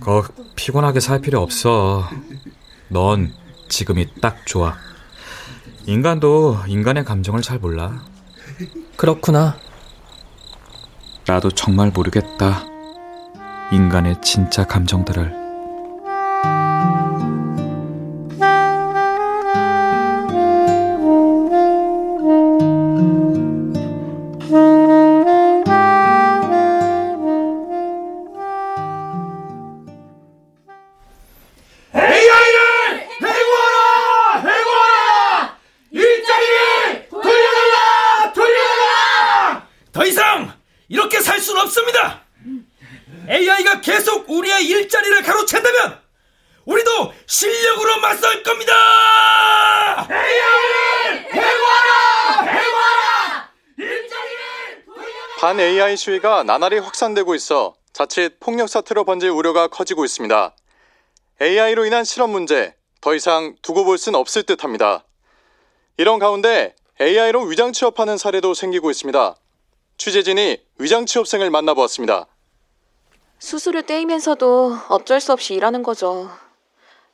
[0.00, 0.24] 거
[0.56, 2.08] 피곤하게 살 필요 없어.
[2.88, 3.32] 넌
[3.68, 4.76] 지금이 딱 좋아.
[5.86, 8.04] 인간도 인간의 감정을 잘 몰라.
[8.96, 9.56] 그렇구나.
[11.26, 12.64] 나도 정말 모르겠다.
[13.72, 15.39] 인간의 진짜 감정들을.
[56.04, 60.54] 시위가 나날이 확산되고 있어 자칫 폭력 사태로 번질 우려가 커지고 있습니다.
[61.42, 65.04] AI로 인한 실업 문제 더 이상 두고 볼 순 없을 듯합니다.
[65.98, 69.36] 이런 가운데 AI로 위장 취업하는 사례도 생기고 있습니다.
[69.98, 72.26] 취재진이 위장 취업생을 만나보았습니다.
[73.38, 76.30] 수수료 떼이면서도 어쩔 수 없이 일하는 거죠.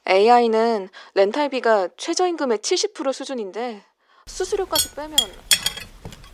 [0.08, 3.82] AI는 렌탈비가 최저임금의 70% 수준인데
[4.26, 5.16] 수수료까지 빼면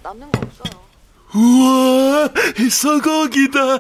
[0.03, 0.92] 남는 거 없어요.
[1.35, 2.29] 우와,
[2.71, 3.79] 소고기다.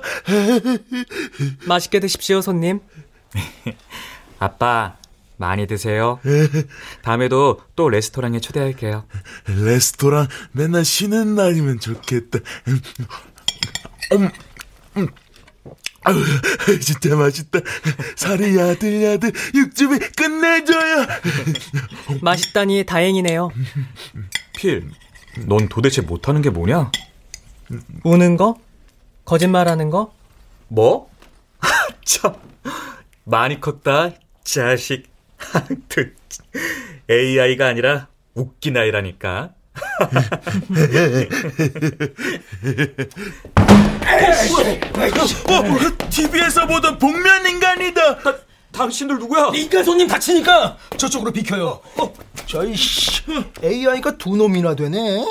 [1.66, 2.80] 맛있게 드십시오, 손님.
[4.38, 4.96] 아빠,
[5.36, 6.20] 많이 드세요.
[7.02, 9.04] 다음에도 또 레스토랑에 초대할게요.
[9.46, 12.38] 레스토랑 맨날 쉬는 날이면 좋겠다.
[14.12, 14.30] 음,
[14.96, 15.08] 음.
[16.04, 16.16] 아유,
[16.80, 17.60] 진짜 맛있다.
[18.16, 21.06] 살이 야들야들, 육즙이 끝내줘요.
[22.20, 23.50] 맛있다니 다행이네요.
[24.56, 24.90] 필,
[25.46, 26.90] 넌 도대체 못하는 게 뭐냐?
[28.04, 28.56] 우는 거?
[29.24, 30.12] 거짓말하는 거?
[30.68, 31.10] 뭐?
[32.04, 32.34] 참,
[33.24, 34.10] 많이 컸다,
[34.44, 35.10] 자식.
[37.10, 39.50] AI가 아니라 웃긴 아이라니까.
[45.48, 48.18] 어, TV에서 보던 복면 인간이다.
[48.72, 49.50] 당신들 누구야?
[49.54, 51.80] 인간 손님 다치니까 저쪽으로 비켜요.
[51.98, 52.12] 어,
[52.46, 52.74] 저이
[53.62, 55.26] AI가 두 놈이나 되네.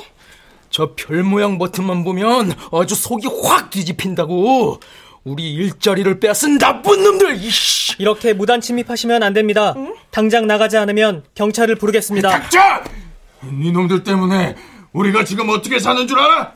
[0.72, 4.80] 저 별 모양 버튼만 보면 아주 속이 확 뒤집힌다고.
[5.24, 7.36] 우리 일자리를 빼앗은 나쁜 놈들.
[7.44, 7.96] 이씨.
[8.00, 9.76] 이렇게 무단 침입하시면 안 됩니다.
[10.10, 12.30] 당장 나가지 않으면 경찰을 부르겠습니다.
[12.30, 12.60] 닥쳐!
[13.44, 14.56] 이놈들 때문에
[14.94, 16.54] 우리가 지금 어떻게 사는 줄 알아?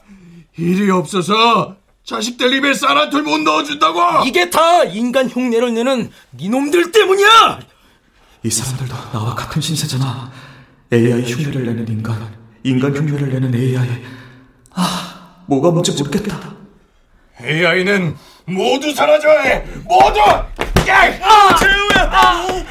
[0.58, 4.26] 일이 없어서 자식들 입에 쌀 한 톨 못 넣어준다고!
[4.26, 7.60] 이게 다 인간 흉내를 내는 니놈들 때문이야!
[8.44, 10.32] 이 사람들도 나와 같은 신세잖아.
[10.94, 12.36] AI 흉내를 내는 인간,
[12.66, 13.88] 인간 흉내를 내는 AI.
[14.74, 16.56] 아, 뭐가 뭔지 모르겠다.
[17.40, 19.64] AI는 모두 사라져야 해!
[19.84, 20.20] 모두!
[20.88, 21.14] 야!
[21.22, 21.56] 아!
[21.60, 22.66] 재우야!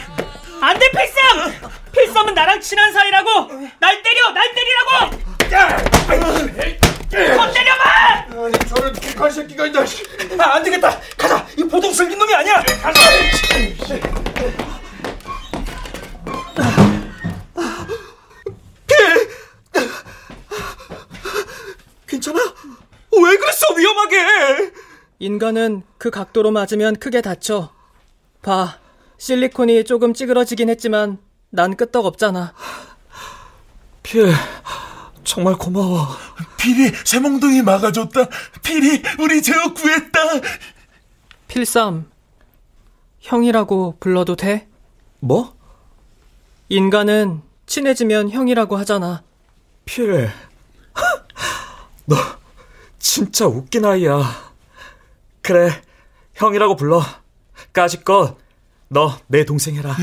[0.60, 1.70] 안 돼, 필삼!
[1.92, 3.52] 필삼은 나랑 친한 사이라고!
[3.78, 4.30] 날 때려!
[4.32, 5.16] 날 때리라고!
[7.36, 8.26] 더 때려봐!
[8.30, 9.80] 아니, 저런 개칼 새끼가 있다.
[10.40, 10.98] 아, 안 되겠다.
[11.16, 11.46] 가자.
[11.56, 12.56] 이 보통 슬긴 놈이 아니야.
[12.82, 13.00] 가자.
[25.24, 27.70] 인간은 그 각도로 맞으면 크게 다쳐.
[28.42, 28.76] 봐,
[29.16, 31.16] 실리콘이 조금 찌그러지긴 했지만
[31.48, 32.52] 난 끄떡없잖아.
[34.02, 34.30] 필,
[35.24, 36.08] 정말 고마워.
[36.58, 38.28] 필이 새몽둥이 막아줬다.
[38.62, 40.20] 필이 우리 제어 구했다.
[41.48, 42.04] 필삼,
[43.20, 44.68] 형이라고 불러도 돼?
[45.20, 45.56] 뭐?
[46.68, 49.22] 인간은 친해지면 형이라고 하잖아.
[49.86, 50.28] 필,
[52.04, 52.14] 너
[52.98, 54.52] 진짜 웃긴 아이야.
[55.44, 55.70] 그래,
[56.34, 57.04] 형이라고 불러.
[57.74, 58.38] 까짓것
[58.88, 59.94] 너내 동생 해라.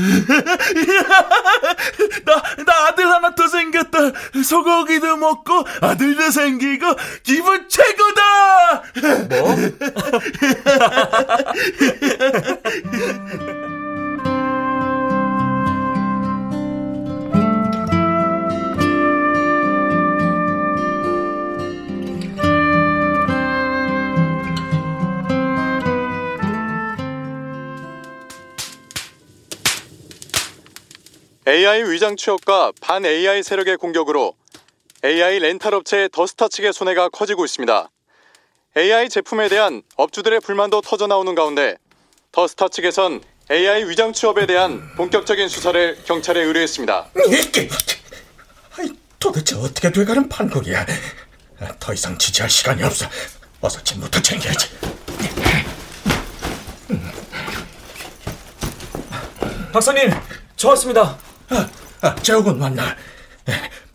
[2.24, 3.98] 나, 나 아들 하나 더 생겼다.
[4.44, 6.86] 소고기도 먹고 아들도 생기고
[7.24, 8.82] 기분 최고다.
[9.30, 9.56] 뭐?
[31.46, 34.34] AI 위장 취업과 반 AI 세력의 공격으로
[35.04, 37.90] AI 렌탈 업체 더스타 측의 손해가 커지고 있습니다.
[38.76, 41.76] AI 제품에 대한 업주들의 불만도 터져 나오는 가운데
[42.30, 43.20] 더스타 측에선
[43.50, 47.10] AI 위장 취업에 대한 본격적인 수사를 경찰에 의뢰했습니다.
[49.18, 50.86] 도대체 어떻게 돼가는 판국이야?
[51.80, 53.06] 더 이상 지체할 시간이 없어.
[53.60, 54.68] 어서 짐부터 챙겨야지.
[59.72, 60.10] 박사님,
[60.56, 61.18] 저 왔습니다.
[61.52, 62.96] 아, 아, 재욱은 왔나?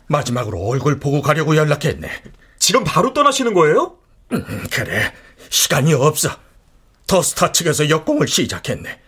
[0.07, 2.09] 마지막으로 얼굴 보고 가려고 연락했네.
[2.59, 3.97] 지금 바로 떠나시는 거예요?
[4.33, 5.13] 음, 그래.
[5.49, 6.29] 시간이 없어.
[7.07, 8.99] 더스타 측에서 역공을 시작했네.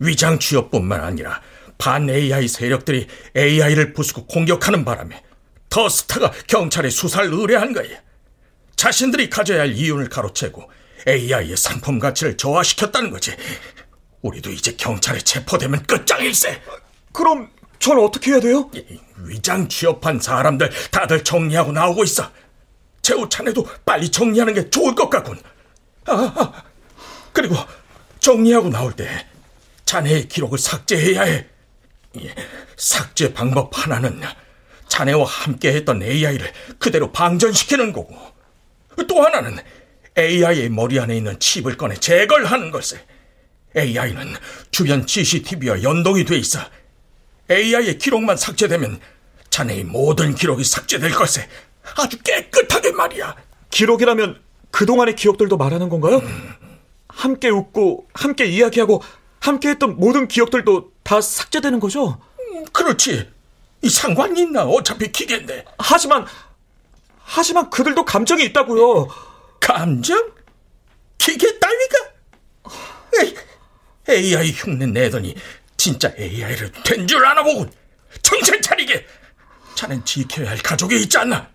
[0.00, 1.40] 위장 취업뿐만 아니라
[1.78, 5.22] 반 AI 세력들이 AI를 부수고 공격하는 바람에
[5.70, 7.88] 더스타가 경찰에 수사를 의뢰한 거야.
[8.76, 10.70] 자신들이 가져야 할 이윤을 가로채고
[11.06, 13.34] AI의 상품 가치를 저하시켰다는 거지.
[14.22, 16.60] 우리도 이제 경찰에 체포되면 끝장일세.
[17.12, 18.70] 그럼 전 어떻게 해야 돼요?
[19.18, 22.30] 위장 취업한 사람들 다들 정리하고 나오고 있어.
[23.02, 25.40] 재우 자네도 빨리 정리하는 게 좋을 것 같군.
[26.06, 26.64] 아, 아.
[27.32, 27.56] 그리고
[28.20, 29.26] 정리하고 나올 때
[29.84, 31.46] 자네의 기록을 삭제해야 해.
[32.76, 34.20] 삭제 방법 하나는
[34.88, 38.16] 자네와 함께 했던 AI를 그대로 방전시키는 거고
[39.06, 39.58] 또 하나는
[40.16, 43.00] AI의 머리 안에 있는 칩을 꺼내 제거를 하는 것을
[43.76, 44.34] AI는
[44.70, 46.58] 주변 CCTV와 연동이 돼 있어
[47.50, 49.00] AI의 기록만 삭제되면
[49.50, 51.48] 자네의 모든 기록이 삭제될 것에
[51.96, 53.34] 아주 깨끗하게 말이야
[53.70, 54.40] 기록이라면
[54.70, 56.18] 그동안의 기억들도 말하는 건가요?
[56.18, 56.54] 음.
[57.08, 59.02] 함께 웃고 함께 이야기하고
[59.40, 62.20] 함께 했던 모든 기억들도 다 삭제되는 거죠?
[62.38, 63.30] 음, 그렇지
[63.82, 64.64] 이 상관이 있나?
[64.64, 65.64] 어차피 기계인데.
[65.78, 66.26] 하지만
[67.18, 69.08] 하지만 그들도 감정이 있다고요.
[69.60, 70.32] 감정?
[71.18, 71.96] 기계 따위가?
[73.20, 73.34] 에이,
[74.08, 75.34] AI 흉내 내더니
[75.78, 77.70] 진짜 AI를 된 줄 아나 보군.
[78.20, 79.06] 정신 차리게.
[79.74, 81.48] 자넨 지켜야 할 가족이 있지 않나?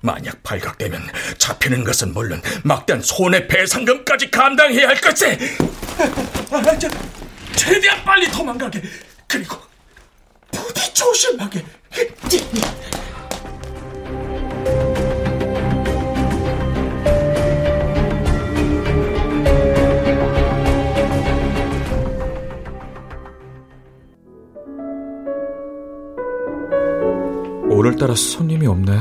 [0.00, 1.08] 만약 발각되면
[1.38, 4.96] 잡히는 것은 물론 막대한 손해배상금까지 감당해야 할.
[6.50, 6.78] 아, 아,
[7.56, 8.82] 최대한 빨리 도망가게.
[9.26, 9.56] 그리고
[10.52, 11.64] 부디 조심하게.
[27.84, 28.96] 오늘따라 손님이 없네.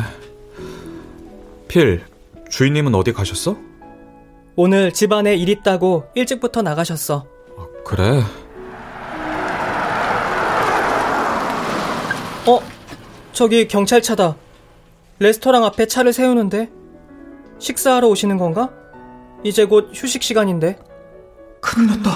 [1.67, 2.03] 필,
[2.49, 3.55] 주인님은 어디 가셨어?
[4.55, 7.27] 오늘 집안에 일 있다고 일찍부터 나가셨어.
[7.59, 8.23] 아, 그래.
[12.47, 12.59] 어,
[13.33, 14.35] 저기 경찰차다.
[15.19, 16.71] 레스토랑 앞에 차를 세우는데
[17.59, 18.71] 식사하러 오시는 건가?
[19.43, 20.79] 이제 곧 휴식 시간인데.
[21.59, 22.09] 큰일 났다.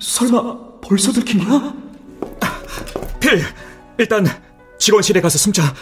[0.00, 1.72] 설마 벌써 들킨 거야?
[3.20, 3.40] 필,
[3.98, 4.26] 일단
[4.78, 5.74] 직원실에 가서 숨자.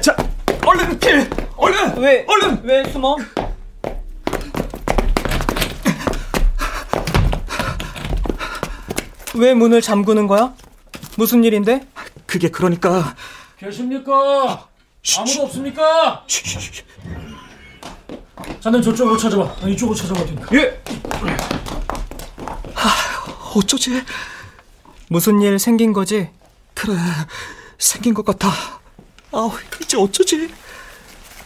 [0.00, 0.16] 자,
[0.64, 1.98] 얼른 필, 얼른.
[1.98, 2.24] 왜?
[2.28, 2.60] 얼른.
[2.64, 3.16] 왜 숨어?
[9.34, 10.54] 왜 문을 잠그는 거야?
[11.16, 11.86] 무슨 일인데?
[12.26, 13.14] 그게 그러니까
[13.58, 14.68] 계십니까?
[15.18, 16.24] 아무도 없습니까?
[18.60, 19.68] 자넨 저쪽으로 찾아봐.
[19.68, 20.20] 이쪽으로 찾아봐.
[20.54, 20.82] 예.
[22.74, 22.90] 하,
[23.56, 24.02] 어쩌지?
[25.08, 26.30] 무슨 일 생긴 거지?
[26.74, 26.94] 그래,
[27.82, 28.48] 생긴 것 같아.
[29.32, 29.50] 아,
[29.82, 30.48] 이제 어쩌지?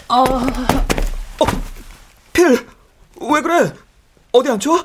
[0.08, 1.44] 아, 어,
[2.32, 2.66] 필,
[3.20, 3.72] 왜 그래?
[4.32, 4.84] 어디 안 좋아?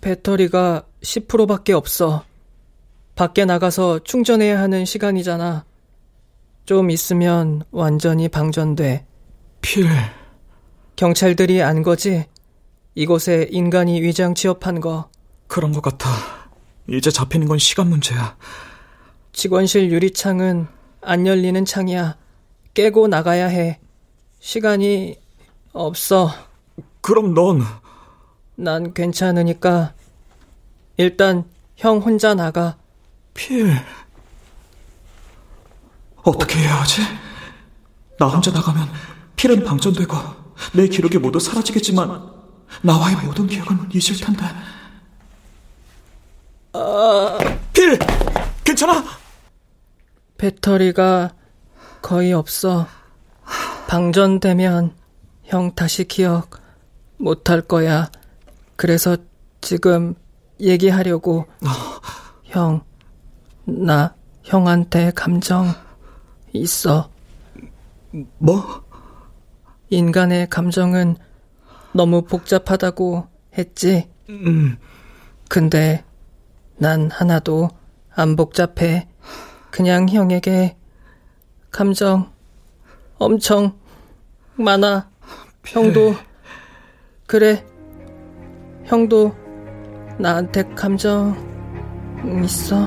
[0.00, 2.24] 배터리가 10%밖에 없어.
[3.14, 5.64] 밖에 나가서 충전해야 하는 시간이잖아.
[6.66, 9.06] 좀 있으면 완전히 방전돼.
[9.62, 9.88] 필.
[10.96, 12.26] 경찰들이 안 거지?
[12.94, 15.08] 이곳에 인간이 위장 취업한 거.
[15.46, 16.10] 그런 것 같아.
[16.88, 18.36] 이제 잡히는 건 시간 문제야.
[19.32, 20.68] 직원실 유리창은
[21.00, 22.16] 안 열리는 창이야.
[22.74, 23.80] 깨고 나가야 해.
[24.40, 25.16] 시간이
[25.72, 26.30] 없어.
[27.00, 27.62] 그럼 넌?
[28.54, 29.94] 난 괜찮으니까
[30.96, 31.44] 일단
[31.76, 32.76] 형 혼자 나가.
[33.34, 33.74] 필.
[36.22, 37.02] 어떻게 해야 하지?
[38.18, 38.88] 나 혼자 나가면
[39.34, 40.16] 필은 방전되고
[40.74, 42.30] 내 기록이 모두 사라지겠지만
[42.82, 44.44] 나와의 모든 기억은 잊을 텐데.
[46.74, 47.38] 아...
[47.72, 47.98] 필!
[48.64, 49.21] 괜찮아?
[50.42, 51.32] 배터리가
[52.02, 52.88] 거의 없어.
[53.86, 54.92] 방전되면
[55.44, 56.50] 형 다시 기억
[57.16, 58.10] 못할 거야.
[58.74, 59.16] 그래서
[59.60, 60.16] 지금
[60.58, 61.46] 얘기하려고.
[62.42, 62.82] 형,
[63.64, 65.68] 나 형한테 감정
[66.52, 67.08] 있어.
[68.38, 68.84] 뭐?
[69.90, 71.18] 인간의 감정은
[71.92, 74.10] 너무 복잡하다고 했지.
[74.28, 74.76] 음.
[75.48, 76.04] 근데
[76.78, 77.70] 난 하나도
[78.10, 79.11] 안 복잡해.
[79.72, 80.76] 그냥 형에게
[81.70, 82.30] 감정
[83.16, 83.72] 엄청
[84.54, 85.08] 많아.
[85.64, 86.14] 형도
[87.26, 87.64] 그래.
[88.84, 89.34] 형도
[90.18, 91.34] 나한테 감정
[92.44, 92.86] 있어.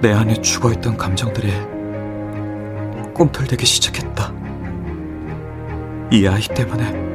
[0.00, 1.52] 내 안에 죽어있던 감정들이
[3.12, 4.32] 꿈틀대기 시작했다.
[6.10, 7.13] 이 아이 때문에,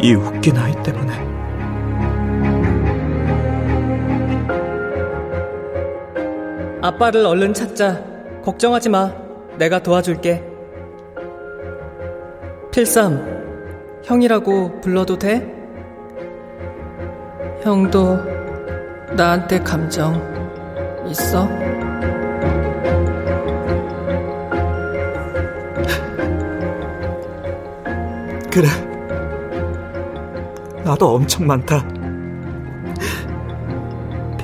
[0.00, 1.26] 이 웃긴 아이 때문에.
[6.82, 8.02] 아빠를 얼른 찾자.
[8.44, 9.12] 걱정하지 마.
[9.58, 10.44] 내가 도와줄게.
[12.70, 15.52] 필삼, 형이라고 불러도 돼?
[17.62, 18.18] 형도
[19.16, 20.14] 나한테 감정
[21.08, 21.48] 있어?
[28.52, 28.85] 그래.
[30.86, 31.84] 나도 엄청 많다.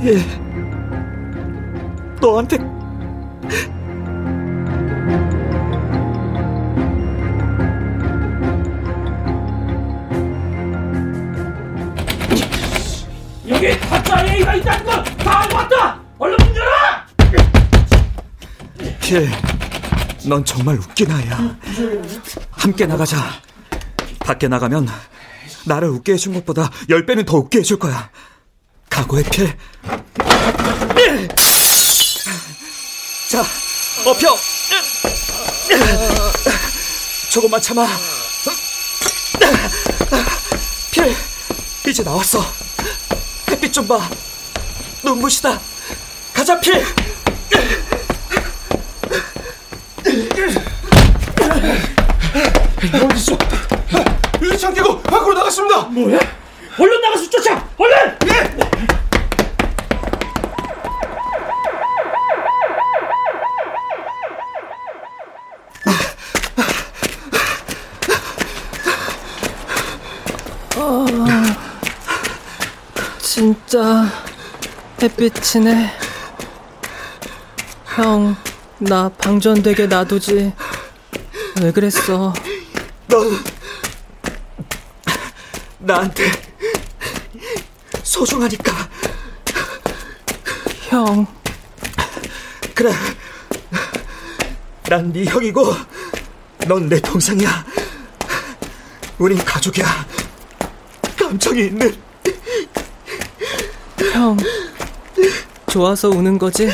[0.03, 0.18] 예.
[2.20, 2.57] 너한테
[13.49, 16.01] 여기 가짜 A가 있다는 걸다 알고 왔다!
[16.18, 16.70] 얼른 문 열어!
[19.01, 19.28] 필,
[20.28, 21.57] 넌 정말 웃긴 아이야.
[22.51, 23.16] 함께 나가자.
[24.18, 24.88] 밖에 나가면
[25.65, 28.11] 나를 웃게 해준 것보다 열 배는 더 웃게 해줄 거야.
[28.91, 29.57] 각오해, 필.
[33.29, 33.45] 자,
[34.05, 34.37] 업혀.
[37.31, 37.87] 조금만 참아.
[40.91, 41.15] 필,
[41.89, 42.45] 이제 나왔어.
[43.51, 44.09] 햇빛 좀 봐.
[45.03, 45.59] 눈부시다.
[46.35, 46.85] 가자, 필.
[52.93, 53.39] 어딨어?
[54.63, 55.83] 유리창 깨고 밖으로 나갔습니다.
[55.83, 56.21] 뭐야?
[56.79, 57.69] 얼른 나가서 쫓아!
[57.77, 58.19] 얼른!
[58.29, 58.57] 예!
[70.77, 71.07] 어,
[73.21, 74.07] 진짜
[75.03, 75.91] 햇빛이네.
[77.97, 78.37] 형,
[78.79, 80.53] 나 방전되게 놔두지.
[81.61, 82.33] 왜 그랬어?
[83.09, 83.52] 넌
[85.83, 86.30] 나한테
[88.03, 88.72] 소중하니까.
[90.89, 91.26] 형.
[92.74, 92.93] 그래.
[94.89, 95.74] 난 네 형이고,
[96.68, 97.64] 넌 내 동생이야.
[99.18, 99.87] 우린 가족이야.
[101.18, 101.97] 감정이 있는.
[104.12, 104.37] 형,
[105.70, 106.68] 좋아서 우는 거지?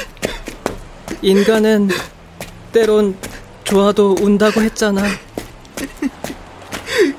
[1.23, 1.91] 인간은
[2.73, 3.17] 때론
[3.65, 5.03] 좋아도 운다고 했잖아.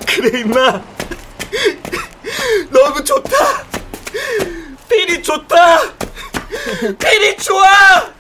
[0.06, 0.82] 그래, 임마.
[2.70, 3.64] 너무 좋다.
[4.90, 5.82] 필이 좋다.
[7.00, 8.14] 필이 좋아.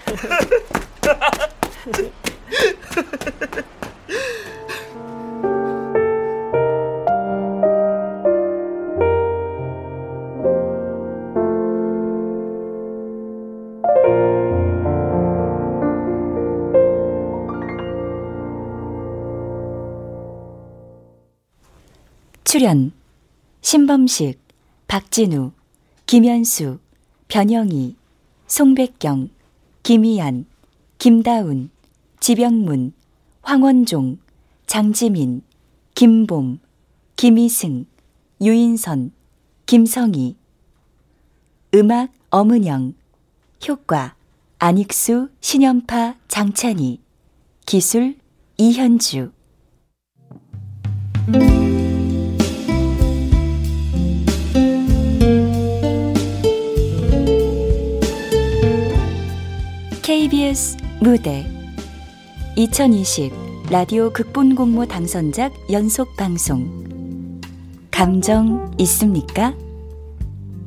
[22.43, 22.91] 출연
[23.61, 24.39] 신범식,
[24.87, 25.51] 박진우,
[26.05, 26.79] 김현수,
[27.27, 27.95] 변영희,
[28.47, 29.29] 송백경,
[29.83, 30.45] 김희안,
[30.97, 31.69] 김다운,
[32.19, 32.93] 지병문,
[33.41, 34.17] 황원종,
[34.65, 35.41] 장지민,
[35.93, 36.59] 김봄,
[37.15, 37.85] 김희승,
[38.41, 39.11] 유인선,
[39.65, 40.35] 김성희.
[41.75, 42.93] 음악 엄은영
[43.67, 44.15] 효과
[44.57, 47.01] 안익수, 신연파, 장찬희.
[47.65, 48.15] 기술
[48.57, 49.31] 이현주
[60.19, 61.45] KBS 무대
[62.57, 63.31] 2020
[63.69, 67.39] 라디오 극본 공모 당선작 연속 방송
[67.89, 69.55] 감정 있습니까?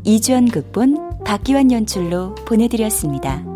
[0.04, 3.51] 이주연 극본 박기환 연출로 보내드렸습니다.